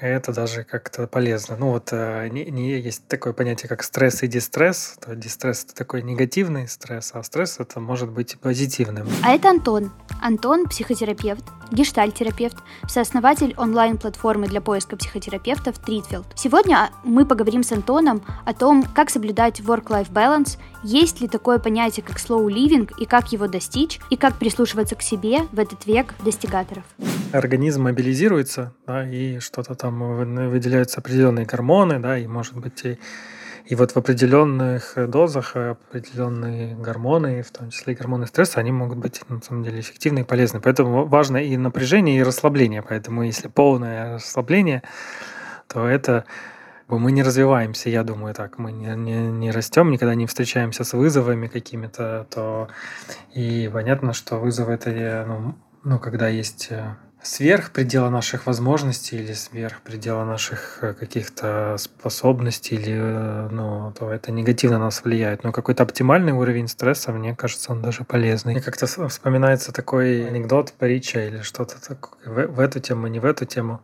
это 0.00 0.32
даже 0.32 0.64
как-то 0.64 1.06
полезно. 1.06 1.56
Ну 1.56 1.70
вот 1.70 1.88
э, 1.92 2.28
не, 2.28 2.44
не 2.46 2.78
есть 2.80 3.06
такое 3.06 3.32
понятие, 3.32 3.68
как 3.68 3.82
стресс 3.82 4.22
и 4.22 4.26
дистресс. 4.26 4.96
То 5.00 5.14
дистресс— 5.14 5.64
это 5.66 5.74
такой 5.74 6.02
негативный 6.02 6.68
стресс, 6.68 7.10
а 7.14 7.22
стресс— 7.22 7.56
это 7.58 7.80
может 7.80 8.10
быть 8.10 8.38
позитивным. 8.38 9.08
А 9.22 9.34
это 9.34 9.50
Антон. 9.50 9.92
Антон— 10.20 10.68
психотерапевт, 10.68 11.44
гештальтерапевт, 11.70 12.56
сооснователь 12.88 13.54
онлайн-платформы 13.56 14.46
для 14.46 14.60
поиска 14.60 14.96
психотерапевтов 14.96 15.78
Тритфилд. 15.78 16.26
Сегодня 16.34 16.90
мы 17.04 17.26
поговорим 17.26 17.62
с 17.62 17.72
Антоном 17.72 18.22
о 18.44 18.54
том, 18.54 18.84
как 18.94 19.10
соблюдать 19.10 19.60
work-life 19.60 20.10
balance, 20.10 20.58
есть 20.82 21.20
ли 21.20 21.28
такое 21.28 21.58
понятие, 21.58 22.04
как 22.04 22.16
slow 22.16 22.46
living, 22.46 22.90
и 22.98 23.06
как 23.06 23.32
его 23.32 23.48
достичь, 23.48 24.00
и 24.10 24.16
как 24.16 24.38
прислушиваться 24.38 24.94
к 24.96 25.02
себе 25.02 25.42
в 25.52 25.58
этот 25.58 25.86
век 25.86 26.14
достигаторов. 26.24 26.84
Организм 27.32 27.82
мобилизируется, 27.84 28.72
да, 28.86 29.08
и 29.08 29.38
что-то 29.38 29.74
там 29.84 30.50
выделяются 30.50 31.00
определенные 31.00 31.44
гормоны, 31.44 31.98
да, 31.98 32.18
и 32.18 32.26
может 32.26 32.56
быть 32.56 32.84
и 32.86 32.98
и 33.66 33.74
вот 33.76 33.92
в 33.92 33.96
определенных 33.96 34.94
дозах 35.08 35.56
определенные 35.56 36.74
гормоны, 36.74 37.42
в 37.42 37.50
том 37.50 37.70
числе 37.70 37.94
и 37.94 37.96
гормоны 37.96 38.26
стресса, 38.26 38.60
они 38.60 38.72
могут 38.72 38.98
быть 38.98 39.22
на 39.30 39.40
самом 39.40 39.62
деле 39.62 39.80
эффективны 39.80 40.20
и 40.20 40.22
полезны. 40.22 40.60
Поэтому 40.60 41.06
важно 41.06 41.38
и 41.38 41.56
напряжение, 41.56 42.18
и 42.18 42.22
расслабление. 42.22 42.82
Поэтому 42.82 43.22
если 43.22 43.48
полное 43.48 44.14
расслабление, 44.14 44.82
то 45.66 45.88
это 45.88 46.26
мы 46.88 47.10
не 47.10 47.22
развиваемся, 47.22 47.88
я 47.88 48.02
думаю, 48.02 48.34
так. 48.34 48.58
Мы 48.58 48.70
не, 48.70 48.94
не, 48.96 49.16
не 49.28 49.50
растем, 49.50 49.90
никогда 49.90 50.14
не 50.14 50.26
встречаемся 50.26 50.84
с 50.84 50.92
вызовами 50.92 51.46
какими-то, 51.46 52.26
то 52.30 52.68
и 53.32 53.70
понятно, 53.72 54.12
что 54.12 54.36
вызовы 54.36 54.74
это, 54.74 55.24
ну, 55.26 55.54
ну 55.84 55.98
когда 55.98 56.28
есть 56.28 56.68
э, 56.70 56.96
сверх 57.24 57.70
предела 57.70 58.10
наших 58.10 58.46
возможностей 58.46 59.16
или 59.16 59.32
сверх 59.32 59.80
предела 59.80 60.24
наших 60.24 60.78
э, 60.82 60.94
каких-то 60.94 61.76
способностей, 61.78 62.76
или, 62.76 62.94
э, 62.94 63.48
ну, 63.50 63.92
то 63.98 64.10
это 64.10 64.30
негативно 64.30 64.78
на 64.78 64.84
нас 64.86 65.02
влияет. 65.02 65.42
Но 65.42 65.50
какой-то 65.50 65.82
оптимальный 65.82 66.32
уровень 66.32 66.68
стресса, 66.68 67.12
мне 67.12 67.34
кажется, 67.34 67.72
он 67.72 67.82
даже 67.82 68.04
полезный. 68.04 68.52
Мне 68.52 68.62
как-то 68.62 68.86
вспоминается 68.86 69.72
такой 69.72 70.28
анекдот, 70.28 70.72
притча 70.72 71.26
или 71.26 71.40
что-то 71.40 71.82
такое 71.82 72.20
в, 72.24 72.56
в 72.56 72.60
эту 72.60 72.80
тему, 72.80 73.06
не 73.06 73.20
в 73.20 73.24
эту 73.24 73.46
тему 73.46 73.80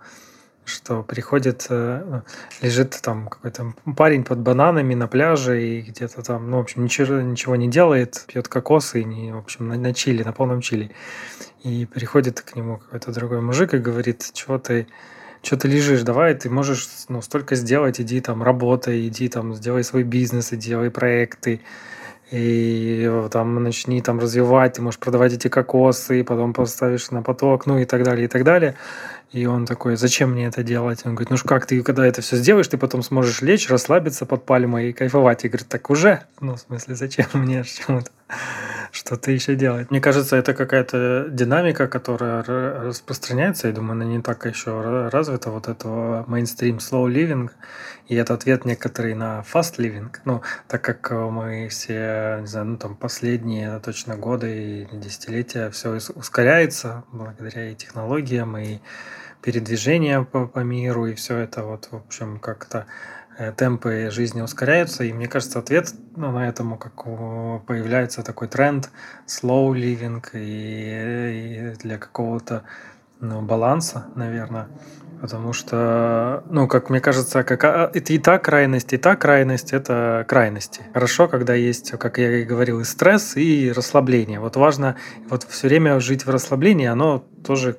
что 0.66 1.02
приходит, 1.02 1.66
э, 1.68 2.04
ну, 2.06 2.22
лежит 2.62 2.98
там 3.02 3.28
какой-то 3.28 3.74
парень 3.96 4.24
под 4.24 4.38
бананами 4.38 4.94
на 4.94 5.08
пляже 5.08 5.62
и 5.62 5.80
где-то 5.80 6.22
там, 6.22 6.50
ну, 6.50 6.58
в 6.58 6.60
общем, 6.60 6.84
ничего, 6.84 7.20
ничего 7.20 7.56
не 7.56 7.68
делает, 7.68 8.24
пьет 8.28 8.46
кокосы, 8.48 9.00
и, 9.00 9.04
не, 9.04 9.32
в 9.32 9.38
общем, 9.38 9.68
на, 9.68 9.76
на 9.76 9.92
чили, 9.92 10.22
на 10.22 10.32
полном 10.32 10.60
чили. 10.60 10.94
И 11.62 11.86
приходит 11.86 12.40
к 12.40 12.56
нему 12.56 12.78
какой-то 12.78 13.12
другой 13.12 13.40
мужик 13.40 13.74
и 13.74 13.78
говорит, 13.78 14.30
чего 14.32 14.58
ты, 14.58 14.86
что 15.42 15.56
ты 15.56 15.68
лежишь, 15.68 16.02
давай, 16.02 16.34
ты 16.34 16.48
можешь 16.48 16.88
ну, 17.08 17.20
столько 17.20 17.54
сделать, 17.54 18.00
иди 18.00 18.20
там 18.20 18.42
работай, 18.42 19.06
иди 19.06 19.28
там, 19.28 19.54
сделай 19.54 19.84
свой 19.84 20.02
бизнес, 20.02 20.52
иди 20.52 20.68
делай 20.68 20.90
проекты, 20.90 21.60
и 22.30 23.10
там 23.32 23.62
начни 23.62 24.00
там 24.00 24.20
развивать, 24.20 24.74
ты 24.74 24.82
можешь 24.82 25.00
продавать 25.00 25.32
эти 25.32 25.48
кокосы, 25.48 26.20
и 26.20 26.22
потом 26.22 26.54
поставишь 26.54 27.10
на 27.10 27.22
поток, 27.22 27.66
ну 27.66 27.78
и 27.78 27.84
так 27.84 28.04
далее, 28.04 28.26
и 28.26 28.28
так 28.28 28.44
далее. 28.44 28.76
И 29.32 29.46
он 29.46 29.66
такой, 29.66 29.96
зачем 29.96 30.32
мне 30.32 30.46
это 30.46 30.62
делать? 30.62 31.02
Он 31.04 31.14
говорит, 31.14 31.30
ну 31.30 31.36
как 31.44 31.66
ты, 31.66 31.82
когда 31.82 32.06
это 32.06 32.22
все 32.22 32.36
сделаешь, 32.36 32.68
ты 32.68 32.78
потом 32.78 33.02
сможешь 33.02 33.42
лечь, 33.42 33.68
расслабиться 33.68 34.26
под 34.26 34.46
пальмой 34.46 34.90
и 34.90 34.92
кайфовать. 34.92 35.44
И 35.44 35.48
говорит, 35.48 35.68
так 35.68 35.90
уже? 35.90 36.22
Ну, 36.40 36.54
в 36.54 36.60
смысле, 36.60 36.94
зачем 36.94 37.26
мне 37.34 37.64
чему-то? 37.86 38.10
что-то 38.92 39.30
еще 39.30 39.54
делать. 39.54 39.90
Мне 39.90 40.00
кажется, 40.00 40.36
это 40.36 40.54
какая-то 40.54 41.26
динамика, 41.30 41.88
которая 41.88 42.42
распространяется. 42.42 43.68
Я 43.68 43.74
думаю, 43.74 43.92
она 43.92 44.04
не 44.04 44.20
так 44.20 44.46
еще 44.46 45.08
развита, 45.10 45.50
вот 45.50 45.68
этого 45.68 46.24
мейнстрим 46.26 46.78
slow 46.78 47.06
living. 47.08 47.50
И 48.08 48.16
это 48.16 48.34
ответ 48.34 48.64
некоторый 48.64 49.14
на 49.14 49.40
fast 49.40 49.78
living. 49.78 50.10
Ну, 50.24 50.42
так 50.68 50.82
как 50.82 51.10
мы 51.10 51.68
все, 51.68 52.38
не 52.40 52.46
знаю, 52.46 52.66
ну 52.66 52.76
там 52.76 52.96
последние 52.96 53.78
точно 53.80 54.16
годы 54.16 54.88
и 54.90 54.96
десятилетия 54.96 55.70
все 55.70 55.98
ускоряется 56.14 57.04
благодаря 57.12 57.70
и 57.70 57.74
технологиям, 57.74 58.56
и 58.56 58.78
передвижениям 59.42 60.26
по, 60.26 60.46
по 60.46 60.58
миру, 60.58 61.06
и 61.06 61.14
все 61.14 61.38
это 61.38 61.62
вот, 61.62 61.88
в 61.90 61.96
общем, 61.96 62.38
как-то 62.38 62.78
Э, 62.78 63.19
темпы 63.56 64.10
жизни 64.10 64.40
ускоряются, 64.40 65.04
и 65.04 65.12
мне 65.12 65.28
кажется, 65.28 65.58
ответ 65.58 65.92
ну, 66.16 66.30
на 66.30 66.48
этому, 66.48 66.76
как 66.76 67.04
появляется 67.66 68.22
такой 68.22 68.48
тренд 68.48 68.90
slow 69.26 69.72
living 69.72 70.22
и, 70.34 71.72
и 71.72 71.76
для 71.78 71.98
какого-то 71.98 72.64
ну, 73.20 73.42
баланса, 73.42 74.06
наверное, 74.14 74.68
потому 75.20 75.52
что, 75.52 76.42
ну, 76.48 76.66
как 76.66 76.90
мне 76.90 77.00
кажется, 77.00 77.44
как, 77.44 77.64
а, 77.64 77.90
это 77.92 78.12
и 78.12 78.18
та 78.18 78.38
крайность, 78.38 78.92
и 78.92 78.96
та 78.96 79.16
крайность– 79.16 79.72
это 79.72 80.24
крайности. 80.26 80.82
Хорошо, 80.94 81.28
когда 81.28 81.54
есть, 81.54 81.90
как 81.92 82.18
я 82.18 82.38
и 82.38 82.44
говорил, 82.44 82.80
и 82.80 82.84
стресс, 82.84 83.36
и 83.36 83.72
расслабление. 83.72 84.40
Вот 84.40 84.56
важно 84.56 84.96
вот 85.28 85.44
все 85.44 85.68
время 85.68 86.00
жить 86.00 86.24
в 86.24 86.30
расслаблении, 86.30 86.86
оно 86.86 87.24
тоже, 87.44 87.76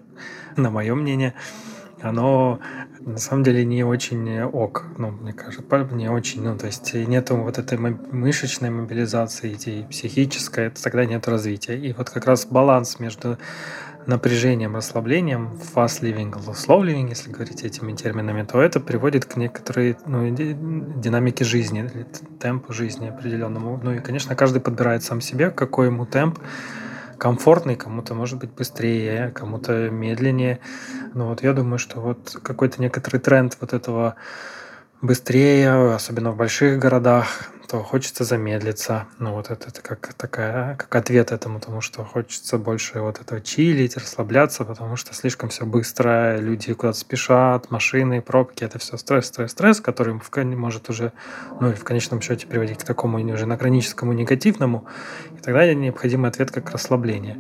на 0.55 0.69
мое 0.69 0.93
мнение, 0.93 1.33
оно 2.01 2.59
на 3.05 3.17
самом 3.17 3.43
деле 3.43 3.65
не 3.65 3.83
очень 3.83 4.41
ок, 4.43 4.85
ну, 4.97 5.11
мне 5.11 5.33
кажется, 5.33 5.63
не 5.91 6.09
очень, 6.09 6.43
ну, 6.43 6.57
то 6.57 6.67
есть 6.67 6.93
нету 6.93 7.35
вот 7.35 7.57
этой 7.57 7.77
мышечной 7.77 8.69
мобилизации, 8.69 9.57
и 9.65 9.83
психической, 9.83 10.67
это 10.67 10.81
тогда 10.81 11.05
нет 11.05 11.27
развития. 11.27 11.77
И 11.77 11.93
вот 11.93 12.09
как 12.09 12.25
раз 12.25 12.45
баланс 12.45 12.99
между 12.99 13.37
напряжением, 14.05 14.75
расслаблением, 14.75 15.59
fast 15.75 16.01
living, 16.01 16.33
slow 16.33 16.81
living, 16.81 17.09
если 17.09 17.31
говорить 17.31 17.63
этими 17.63 17.93
терминами, 17.93 18.43
то 18.43 18.61
это 18.61 18.79
приводит 18.79 19.25
к 19.25 19.35
некоторой 19.37 19.97
ну, 20.05 20.29
динамике 20.29 21.45
жизни, 21.45 21.89
темпу 22.39 22.73
жизни 22.73 23.07
определенному. 23.07 23.79
Ну 23.81 23.93
и, 23.93 23.99
конечно, 23.99 24.35
каждый 24.35 24.61
подбирает 24.61 25.03
сам 25.03 25.21
себе, 25.21 25.51
какой 25.51 25.87
ему 25.87 26.05
темп, 26.05 26.39
комфортный, 27.21 27.75
кому-то 27.75 28.15
может 28.15 28.39
быть 28.39 28.49
быстрее, 28.49 29.29
кому-то 29.35 29.91
медленнее. 29.91 30.59
Но 31.13 31.27
вот 31.27 31.43
я 31.43 31.53
думаю, 31.53 31.77
что 31.77 31.99
вот 31.99 32.35
какой-то 32.41 32.81
некоторый 32.81 33.19
тренд 33.19 33.55
вот 33.61 33.73
этого 33.73 34.15
быстрее, 35.01 35.93
особенно 35.93 36.31
в 36.31 36.37
больших 36.37 36.79
городах, 36.79 37.51
то 37.67 37.81
хочется 37.81 38.25
замедлиться. 38.25 39.07
Ну 39.17 39.31
вот 39.31 39.49
это, 39.49 39.69
это 39.69 39.81
как 39.81 40.13
такая, 40.15 40.75
как 40.75 40.93
ответ 40.93 41.31
этому, 41.31 41.61
тому, 41.61 41.79
что 41.79 42.03
хочется 42.03 42.57
больше 42.57 42.99
вот 42.99 43.21
этого 43.21 43.39
чилить, 43.39 43.95
расслабляться, 43.95 44.65
потому 44.65 44.97
что 44.97 45.13
слишком 45.13 45.49
все 45.49 45.65
быстро, 45.65 46.37
люди 46.37 46.73
куда-то 46.73 46.97
спешат, 46.97 47.71
машины, 47.71 48.21
пробки, 48.21 48.65
это 48.65 48.77
все 48.77 48.97
стресс, 48.97 49.27
стресс, 49.27 49.51
стресс, 49.51 49.79
который 49.79 50.19
может 50.55 50.89
уже, 50.89 51.13
ну 51.61 51.71
в 51.71 51.83
конечном 51.85 52.21
счете 52.21 52.45
приводить 52.45 52.79
к 52.79 52.83
такому 52.83 53.19
уже 53.33 53.45
на 53.45 53.57
хроническому 53.57 54.11
негативному, 54.11 54.85
и 55.37 55.41
тогда 55.41 55.73
необходимый 55.73 56.29
ответ 56.29 56.51
как 56.51 56.71
расслабление. 56.71 57.37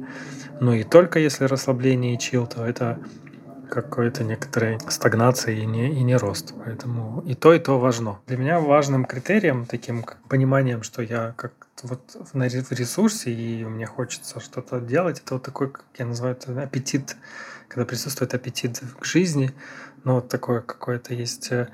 Ну 0.61 0.73
и 0.73 0.83
только 0.83 1.19
если 1.19 1.43
расслабление 1.43 2.15
и 2.15 2.19
чил, 2.19 2.47
то 2.47 2.65
это 2.65 2.99
какой-то 3.71 4.25
некоторой 4.25 4.77
стагнации 4.89 5.61
и 5.61 5.65
не, 5.65 5.89
и 5.89 6.03
не 6.03 6.17
рост. 6.17 6.53
Поэтому 6.63 7.21
и 7.21 7.35
то, 7.35 7.53
и 7.53 7.59
то 7.59 7.79
важно. 7.79 8.19
Для 8.27 8.37
меня 8.37 8.59
важным 8.59 9.05
критерием, 9.05 9.65
таким 9.65 10.03
пониманием, 10.27 10.83
что 10.83 11.01
я 11.01 11.33
как 11.37 11.53
вот 11.83 12.01
в 12.33 12.35
ресурсе, 12.73 13.31
и 13.31 13.63
мне 13.63 13.85
хочется 13.85 14.39
что-то 14.39 14.81
делать, 14.81 15.21
это 15.21 15.35
вот 15.35 15.43
такой, 15.43 15.71
как 15.71 15.85
я 15.97 16.05
называю 16.05 16.35
это, 16.35 16.61
аппетит, 16.61 17.15
когда 17.69 17.85
присутствует 17.85 18.33
аппетит 18.33 18.81
к 18.99 19.05
жизни, 19.05 19.51
но 20.03 20.15
вот 20.15 20.27
такое 20.27 20.61
какое-то 20.61 21.13
есть 21.13 21.51
э, 21.51 21.69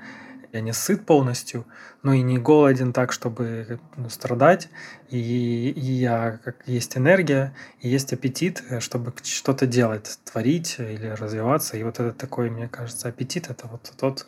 я 0.52 0.60
не 0.60 0.72
сыт 0.72 1.04
полностью, 1.04 1.66
но 2.02 2.12
и 2.12 2.22
не 2.22 2.38
голоден 2.38 2.92
так, 2.92 3.12
чтобы 3.12 3.80
ну, 3.96 4.08
страдать. 4.08 4.68
И, 5.10 5.70
и 5.70 5.80
я 5.80 6.38
как 6.42 6.66
есть 6.66 6.96
энергия, 6.96 7.54
и 7.80 7.88
есть 7.88 8.12
аппетит, 8.12 8.62
э, 8.70 8.80
чтобы 8.80 9.12
что-то 9.22 9.66
делать, 9.66 10.18
творить 10.24 10.76
или 10.78 11.08
развиваться. 11.08 11.76
И 11.76 11.82
вот 11.82 12.00
это 12.00 12.12
такой, 12.12 12.50
мне 12.50 12.68
кажется, 12.68 13.08
аппетит 13.08 13.50
это 13.50 13.66
вот 13.66 13.92
тот 13.98 14.26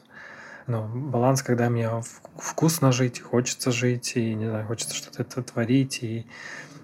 ну, 0.66 0.87
баланс, 0.87 1.42
когда 1.42 1.68
мне 1.68 1.90
вкусно 2.38 2.92
жить, 2.92 3.20
хочется 3.20 3.72
жить, 3.72 4.12
и 4.16 4.35
не 4.35 4.46
знаю, 4.46 4.66
хочется 4.66 4.94
что-то 4.94 5.42
творить, 5.42 6.02
и 6.02 6.26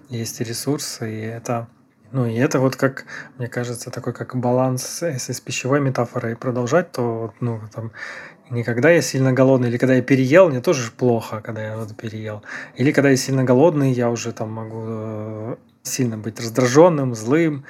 есть 0.09 0.41
ресурсы, 0.41 1.13
и 1.13 1.21
это 1.21 1.67
ну 2.11 2.25
и 2.25 2.35
это 2.35 2.59
вот 2.59 2.77
как, 2.77 3.05
мне 3.37 3.47
кажется, 3.47 3.91
такой 3.91 4.13
как 4.13 4.35
баланс, 4.37 5.01
если 5.01 5.33
с 5.33 5.41
пищевой 5.41 5.81
метафорой 5.81 6.37
продолжать, 6.37 6.91
то 6.93 7.33
ну, 7.41 7.61
там, 7.73 7.91
не 8.49 8.63
когда 8.63 8.89
я 8.89 9.01
сильно 9.01 9.33
голодный, 9.33 9.69
или 9.69 9.77
когда 9.77 9.95
я 9.95 10.01
переел, 10.01 10.49
мне 10.49 10.61
тоже 10.61 10.91
плохо, 10.91 11.41
когда 11.41 11.63
я 11.63 11.77
вот 11.77 11.95
переел. 11.95 12.43
Или 12.75 12.91
когда 12.91 13.09
я 13.09 13.17
сильно 13.17 13.43
голодный, 13.43 13.91
я 13.91 14.09
уже 14.09 14.31
там 14.31 14.51
могу 14.51 14.83
э, 14.87 15.55
сильно 15.83 16.17
быть 16.17 16.39
раздраженным, 16.39 17.15
злым, 17.15 17.65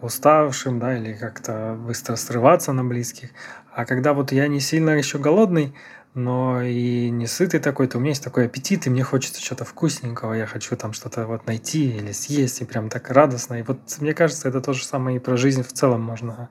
уставшим, 0.00 0.78
да, 0.78 0.96
или 0.96 1.14
как-то 1.14 1.76
быстро 1.78 2.16
срываться 2.16 2.72
на 2.72 2.84
близких. 2.84 3.30
А 3.74 3.84
когда 3.84 4.12
вот 4.12 4.32
я 4.32 4.48
не 4.48 4.60
сильно 4.60 4.90
еще 4.90 5.18
голодный, 5.18 5.74
но 6.14 6.60
и 6.60 7.08
не 7.08 7.26
сытый 7.26 7.58
такой, 7.58 7.88
то 7.88 7.96
у 7.96 8.00
меня 8.00 8.10
есть 8.10 8.22
такой 8.22 8.44
аппетит, 8.46 8.86
и 8.86 8.90
мне 8.90 9.02
хочется 9.02 9.42
что-то 9.42 9.64
вкусненького, 9.64 10.34
я 10.34 10.46
хочу 10.46 10.76
там 10.76 10.92
что-то 10.92 11.26
вот 11.26 11.46
найти 11.46 11.96
или 11.96 12.12
съесть, 12.12 12.60
и 12.60 12.64
прям 12.64 12.90
так 12.90 13.10
радостно. 13.10 13.54
И 13.54 13.62
вот 13.62 13.78
мне 14.00 14.12
кажется, 14.12 14.48
это 14.48 14.60
то 14.60 14.72
же 14.74 14.84
самое 14.84 15.16
и 15.16 15.20
про 15.20 15.36
жизнь 15.36 15.62
в 15.62 15.72
целом 15.72 16.02
можно 16.02 16.50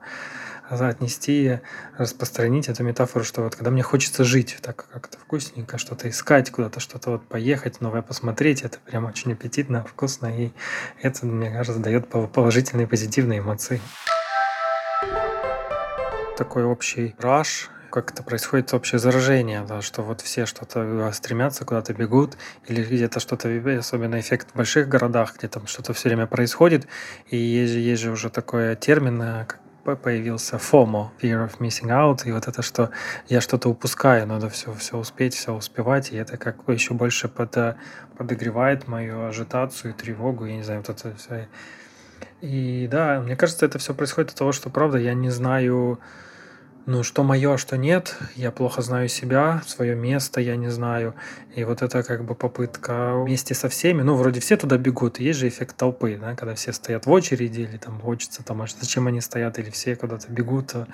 отнести, 0.88 1.60
распространить 1.98 2.68
эту 2.68 2.82
метафору, 2.84 3.24
что 3.24 3.42
вот 3.42 3.56
когда 3.56 3.70
мне 3.70 3.82
хочется 3.82 4.24
жить, 4.24 4.58
так 4.62 4.86
как-то 4.92 5.18
вкусненько, 5.18 5.78
что-то 5.78 6.08
искать, 6.08 6.50
куда-то 6.50 6.80
что-то 6.80 7.10
вот 7.10 7.26
поехать, 7.26 7.80
новое 7.80 8.02
посмотреть, 8.02 8.62
это 8.62 8.78
прям 8.78 9.04
очень 9.04 9.32
аппетитно, 9.32 9.84
вкусно, 9.84 10.26
и 10.26 10.52
это, 11.00 11.26
мне 11.26 11.50
кажется, 11.50 11.82
дает 11.82 12.08
положительные, 12.08 12.86
позитивные 12.86 13.40
эмоции. 13.40 13.80
Такой 16.36 16.64
общий 16.64 17.14
раш, 17.18 17.70
как 17.92 18.10
это 18.12 18.22
происходит 18.22 18.72
общее 18.72 18.98
заражение, 18.98 19.64
да, 19.68 19.82
что 19.82 20.02
вот 20.02 20.22
все 20.22 20.46
что-то 20.46 21.10
стремятся, 21.12 21.64
куда-то 21.64 21.92
бегут, 21.92 22.36
или 22.66 22.82
где-то 22.82 23.20
что-то, 23.20 23.48
особенно 23.78 24.18
эффект 24.18 24.48
в 24.52 24.56
больших 24.56 24.88
городах, 24.88 25.36
где 25.36 25.48
там 25.48 25.66
что-то 25.66 25.92
все 25.92 26.08
время 26.08 26.26
происходит, 26.26 26.88
и 27.28 27.36
есть, 27.36 27.74
есть 27.74 28.02
же 28.02 28.10
уже 28.10 28.30
такой 28.30 28.74
термин, 28.76 29.20
э, 29.20 29.44
как 29.46 29.61
появился 29.84 30.56
FOMO, 30.56 31.08
Fear 31.20 31.48
of 31.48 31.58
Missing 31.58 31.88
Out, 31.88 32.26
и 32.26 32.32
вот 32.32 32.48
это, 32.48 32.62
что 32.62 32.90
я 33.28 33.40
что-то 33.40 33.68
упускаю, 33.68 34.26
надо 34.26 34.48
все, 34.48 34.72
все 34.74 34.96
успеть, 34.96 35.34
все 35.34 35.52
успевать, 35.52 36.12
и 36.12 36.16
это 36.16 36.36
как 36.36 36.64
бы 36.64 36.72
еще 36.72 36.94
больше 36.94 37.28
под, 37.28 37.76
подогревает 38.16 38.88
мою 38.88 39.26
ажитацию, 39.26 39.94
тревогу, 39.94 40.46
я 40.46 40.56
не 40.56 40.62
знаю, 40.62 40.82
вот 40.86 40.90
это 40.90 41.16
все. 41.16 41.48
И 42.40 42.88
да, 42.90 43.20
мне 43.20 43.36
кажется, 43.36 43.66
это 43.66 43.78
все 43.78 43.94
происходит 43.94 44.30
от 44.30 44.36
того, 44.36 44.52
что, 44.52 44.70
правда, 44.70 44.98
я 44.98 45.14
не 45.14 45.30
знаю, 45.30 46.00
ну, 46.86 47.02
что 47.02 47.22
мое, 47.22 47.56
что 47.56 47.76
нет, 47.76 48.16
я 48.34 48.50
плохо 48.50 48.82
знаю 48.82 49.08
себя, 49.08 49.62
свое 49.66 49.94
место 49.94 50.40
я 50.40 50.56
не 50.56 50.68
знаю. 50.68 51.14
И 51.54 51.64
вот 51.64 51.82
это 51.82 52.02
как 52.02 52.24
бы 52.24 52.34
попытка 52.34 53.14
вместе 53.16 53.54
со 53.54 53.68
всеми, 53.68 54.02
ну, 54.02 54.14
вроде 54.14 54.40
все 54.40 54.56
туда 54.56 54.78
бегут, 54.78 55.20
есть 55.20 55.38
же 55.38 55.48
эффект 55.48 55.76
толпы, 55.76 56.18
да, 56.20 56.34
когда 56.34 56.54
все 56.54 56.72
стоят 56.72 57.06
в 57.06 57.10
очереди, 57.10 57.60
или 57.60 57.76
там 57.76 58.00
хочется, 58.00 58.42
там, 58.42 58.62
а 58.62 58.66
зачем 58.66 59.06
они 59.06 59.20
стоят, 59.20 59.58
или 59.58 59.70
все 59.70 59.94
куда-то 59.94 60.30
бегут, 60.32 60.74
а 60.74 60.88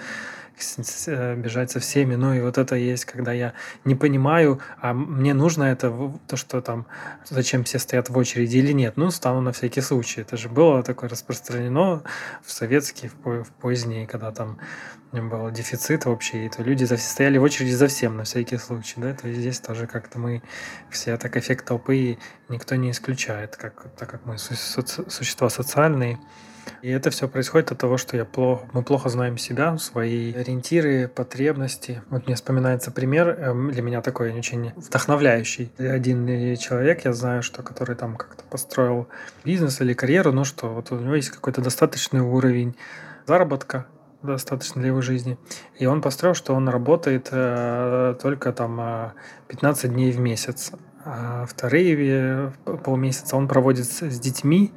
бежать 1.36 1.70
со 1.70 1.80
всеми. 1.80 2.14
Ну 2.14 2.34
и 2.34 2.40
вот 2.40 2.58
это 2.58 2.76
есть, 2.76 3.04
когда 3.04 3.32
я 3.32 3.54
не 3.84 3.94
понимаю, 3.94 4.60
а 4.80 4.92
мне 4.92 5.34
нужно 5.34 5.64
это, 5.64 6.12
то, 6.26 6.36
что 6.36 6.60
там, 6.60 6.86
зачем 7.28 7.64
все 7.64 7.78
стоят 7.78 8.10
в 8.10 8.16
очереди 8.16 8.58
или 8.58 8.72
нет. 8.72 8.96
Ну, 8.96 9.10
стану 9.10 9.40
на 9.40 9.52
всякий 9.52 9.80
случай. 9.80 10.22
Это 10.22 10.36
же 10.36 10.48
было 10.48 10.82
такое 10.82 11.08
распространено 11.08 12.02
в 12.44 12.50
советские, 12.50 13.10
в, 13.24 13.44
в 13.44 13.50
поздние, 13.52 14.06
когда 14.06 14.32
там 14.32 14.58
был 15.12 15.50
дефицит 15.50 16.04
вообще, 16.04 16.46
и 16.46 16.48
то 16.48 16.62
люди 16.62 16.84
стояли 16.84 17.38
в 17.38 17.42
очереди 17.42 17.72
за 17.72 17.88
всем 17.88 18.16
на 18.16 18.24
всякий 18.24 18.58
случай, 18.58 18.94
да, 18.98 19.14
то 19.14 19.28
есть 19.28 19.40
здесь 19.40 19.58
тоже 19.58 19.86
как-то 19.86 20.18
мы 20.18 20.42
все 20.90 21.16
так 21.16 21.36
эффект 21.36 21.64
толпы 21.64 22.18
никто 22.48 22.74
не 22.74 22.90
исключает, 22.90 23.56
как, 23.56 23.86
так 23.96 24.10
как 24.10 24.26
мы 24.26 24.36
существа 24.38 25.48
социальные, 25.48 26.18
и 26.82 26.90
это 26.90 27.10
все 27.10 27.28
происходит 27.28 27.72
от 27.72 27.78
того, 27.78 27.96
что 27.96 28.16
я 28.16 28.24
плохо, 28.24 28.66
мы 28.72 28.82
плохо 28.82 29.08
знаем 29.08 29.38
себя, 29.38 29.76
свои 29.78 30.32
ориентиры, 30.32 31.08
потребности. 31.08 32.02
Вот 32.10 32.26
мне 32.26 32.36
вспоминается 32.36 32.90
пример, 32.90 33.28
эм, 33.28 33.70
для 33.70 33.82
меня 33.82 34.02
такой 34.02 34.32
очень 34.32 34.72
вдохновляющий. 34.76 35.72
Один 35.78 36.56
человек, 36.56 37.04
я 37.04 37.12
знаю, 37.12 37.42
что 37.42 37.62
который 37.62 37.96
там 37.96 38.16
как-то 38.16 38.44
построил 38.44 39.08
бизнес 39.44 39.80
или 39.80 39.92
карьеру, 39.94 40.32
ну 40.32 40.44
что 40.44 40.68
вот 40.68 40.92
у 40.92 40.96
него 40.96 41.14
есть 41.14 41.30
какой-то 41.30 41.60
достаточный 41.60 42.20
уровень 42.20 42.76
заработка, 43.26 43.86
достаточно 44.22 44.80
для 44.80 44.88
его 44.88 45.00
жизни. 45.00 45.38
И 45.78 45.86
он 45.86 46.00
построил, 46.00 46.34
что 46.34 46.54
он 46.54 46.68
работает 46.68 47.28
э, 47.30 48.16
только 48.20 48.52
там 48.52 49.12
15 49.48 49.84
э, 49.84 49.88
дней 49.88 50.12
в 50.12 50.18
месяц. 50.18 50.72
А 51.04 51.46
вторые 51.46 52.52
э, 52.66 52.76
полмесяца 52.84 53.36
он 53.36 53.48
проводит 53.48 53.86
с 53.86 54.18
детьми, 54.18 54.72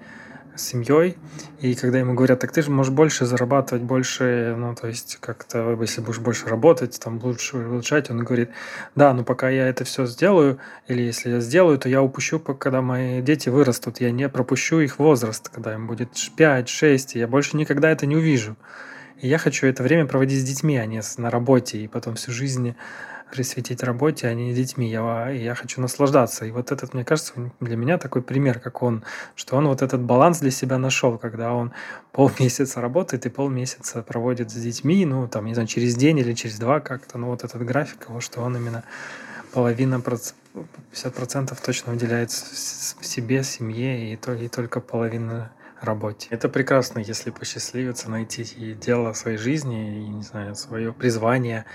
с 0.56 0.62
семьей, 0.62 1.18
и 1.60 1.76
когда 1.76 2.00
ему 2.00 2.14
говорят, 2.14 2.40
так 2.40 2.52
ты 2.52 2.62
же 2.62 2.72
можешь 2.72 2.94
больше 2.94 3.26
зарабатывать, 3.26 3.84
больше, 3.84 4.56
ну, 4.58 4.76
то 4.76 4.88
есть 4.88 5.18
как-то, 5.20 5.78
если 5.80 6.02
будешь 6.02 6.20
больше 6.20 6.48
работать, 6.48 7.00
там, 7.00 7.20
лучше 7.24 7.58
улучшать, 7.58 8.10
он 8.10 8.24
говорит, 8.24 8.50
да, 8.96 9.14
но 9.14 9.24
пока 9.24 9.50
я 9.50 9.68
это 9.68 9.84
все 9.84 10.06
сделаю, 10.06 10.60
или 10.88 11.02
если 11.02 11.32
я 11.32 11.40
сделаю, 11.40 11.78
то 11.78 11.90
я 11.90 12.02
упущу, 12.02 12.40
когда 12.40 12.82
мои 12.82 13.22
дети 13.22 13.50
вырастут, 13.50 14.02
я 14.02 14.12
не 14.12 14.30
пропущу 14.30 14.80
их 14.80 15.00
возраст, 15.00 15.50
когда 15.50 15.74
им 15.74 15.88
будет 15.88 16.10
5-6, 16.38 17.12
и 17.14 17.20
я 17.20 17.28
больше 17.28 17.58
никогда 17.58 17.90
это 17.90 18.06
не 18.06 18.16
увижу. 18.16 18.56
И 19.22 19.28
я 19.28 19.38
хочу 19.38 19.68
это 19.68 19.84
время 19.84 20.08
проводить 20.08 20.42
с 20.42 20.44
детьми, 20.44 20.78
а 20.78 20.86
не 20.86 21.02
на 21.18 21.30
работе, 21.30 21.78
и 21.78 21.88
потом 21.88 22.16
всю 22.16 22.32
жизнь 22.32 22.76
присвятить 23.32 23.82
работе, 23.84 24.28
а 24.28 24.34
не 24.34 24.54
детьми. 24.54 24.90
Я, 24.90 25.30
я 25.30 25.56
хочу 25.56 25.82
наслаждаться. 25.82 26.46
И 26.46 26.52
вот 26.52 26.72
этот, 26.72 26.94
мне 26.94 27.04
кажется, 27.04 27.34
для 27.60 27.76
меня 27.76 27.98
такой 27.98 28.22
пример, 28.22 28.60
как 28.60 28.84
он, 28.84 29.04
что 29.36 29.56
он 29.56 29.68
вот 29.68 29.82
этот 29.82 30.02
баланс 30.02 30.40
для 30.40 30.52
себя 30.52 30.78
нашел, 30.78 31.18
когда 31.18 31.54
он 31.54 31.72
полмесяца 32.12 32.82
работает 32.82 33.26
и 33.26 33.30
полмесяца 33.30 34.04
проводит 34.04 34.52
с 34.52 34.56
детьми, 34.56 35.06
ну, 35.06 35.28
там, 35.28 35.46
не 35.46 35.54
знаю, 35.54 35.68
через 35.68 35.96
день 35.96 36.20
или 36.20 36.34
через 36.34 36.60
два 36.60 36.80
как-то, 36.80 37.18
ну, 37.18 37.28
вот 37.28 37.44
этот 37.44 37.66
график 37.66 38.10
его, 38.10 38.20
что 38.20 38.42
он 38.42 38.56
именно 38.58 38.84
половина, 39.54 40.02
50% 40.94 41.58
точно 41.66 41.94
уделяет 41.94 42.32
себе, 42.32 43.44
семье 43.44 44.14
и, 44.14 44.14
и 44.14 44.48
только 44.48 44.80
половина 44.80 45.52
работе. 45.82 46.28
Это 46.30 46.50
прекрасно, 46.50 47.00
если 47.00 47.32
посчастливится 47.32 48.10
найти 48.10 48.44
дело 48.74 49.14
своей 49.14 49.38
жизни, 49.38 50.06
и, 50.06 50.08
не 50.08 50.24
знаю, 50.24 50.56
свое 50.56 50.94
призвание, 50.94 51.66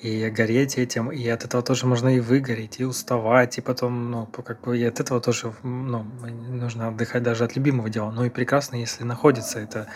и 0.00 0.30
гореть 0.30 0.78
этим, 0.78 1.10
и 1.10 1.26
от 1.28 1.44
этого 1.44 1.62
тоже 1.62 1.86
можно 1.86 2.08
и 2.08 2.20
выгореть, 2.20 2.80
и 2.80 2.84
уставать, 2.84 3.58
и 3.58 3.60
потом, 3.60 4.10
ну, 4.10 4.26
как 4.26 4.60
бы 4.60 4.78
и 4.78 4.84
от 4.84 5.00
этого 5.00 5.20
тоже, 5.20 5.52
ну, 5.62 6.04
нужно 6.50 6.88
отдыхать 6.88 7.22
даже 7.22 7.44
от 7.44 7.56
любимого 7.56 7.90
дела. 7.90 8.10
Ну 8.10 8.24
и 8.24 8.30
прекрасно, 8.30 8.76
если 8.76 9.04
находится 9.04 9.58
это 9.58 9.88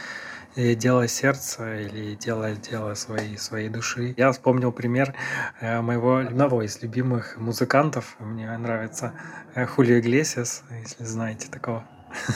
дело 0.56 1.08
сердца 1.08 1.80
или 1.80 2.14
дело, 2.14 2.52
дело 2.52 2.94
своей, 2.94 3.38
своей 3.38 3.68
души. 3.68 4.14
Я 4.16 4.32
вспомнил 4.32 4.72
пример 4.72 5.14
э, 5.60 5.80
моего 5.80 6.16
одного 6.18 6.62
из 6.62 6.82
любимых 6.82 7.38
музыкантов. 7.38 8.16
Мне 8.18 8.56
нравится 8.58 9.14
э, 9.54 9.64
Хулио 9.64 9.98
Иглесиас, 9.98 10.64
если 10.82 11.04
знаете 11.04 11.48
такого. 11.50 11.84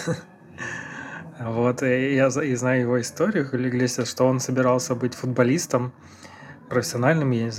Вот, 1.39 1.83
и 1.83 2.15
я 2.15 2.29
и 2.29 2.55
знаю 2.55 2.81
его 2.81 2.99
историю, 2.99 3.47
Хулио 3.47 3.69
Иглесиас, 3.69 4.09
что 4.09 4.25
он 4.25 4.41
собирался 4.41 4.95
быть 4.95 5.13
футболистом, 5.13 5.93
профессиональным, 6.71 7.31
я 7.31 7.45
не 7.45 7.51
знаю, 7.51 7.53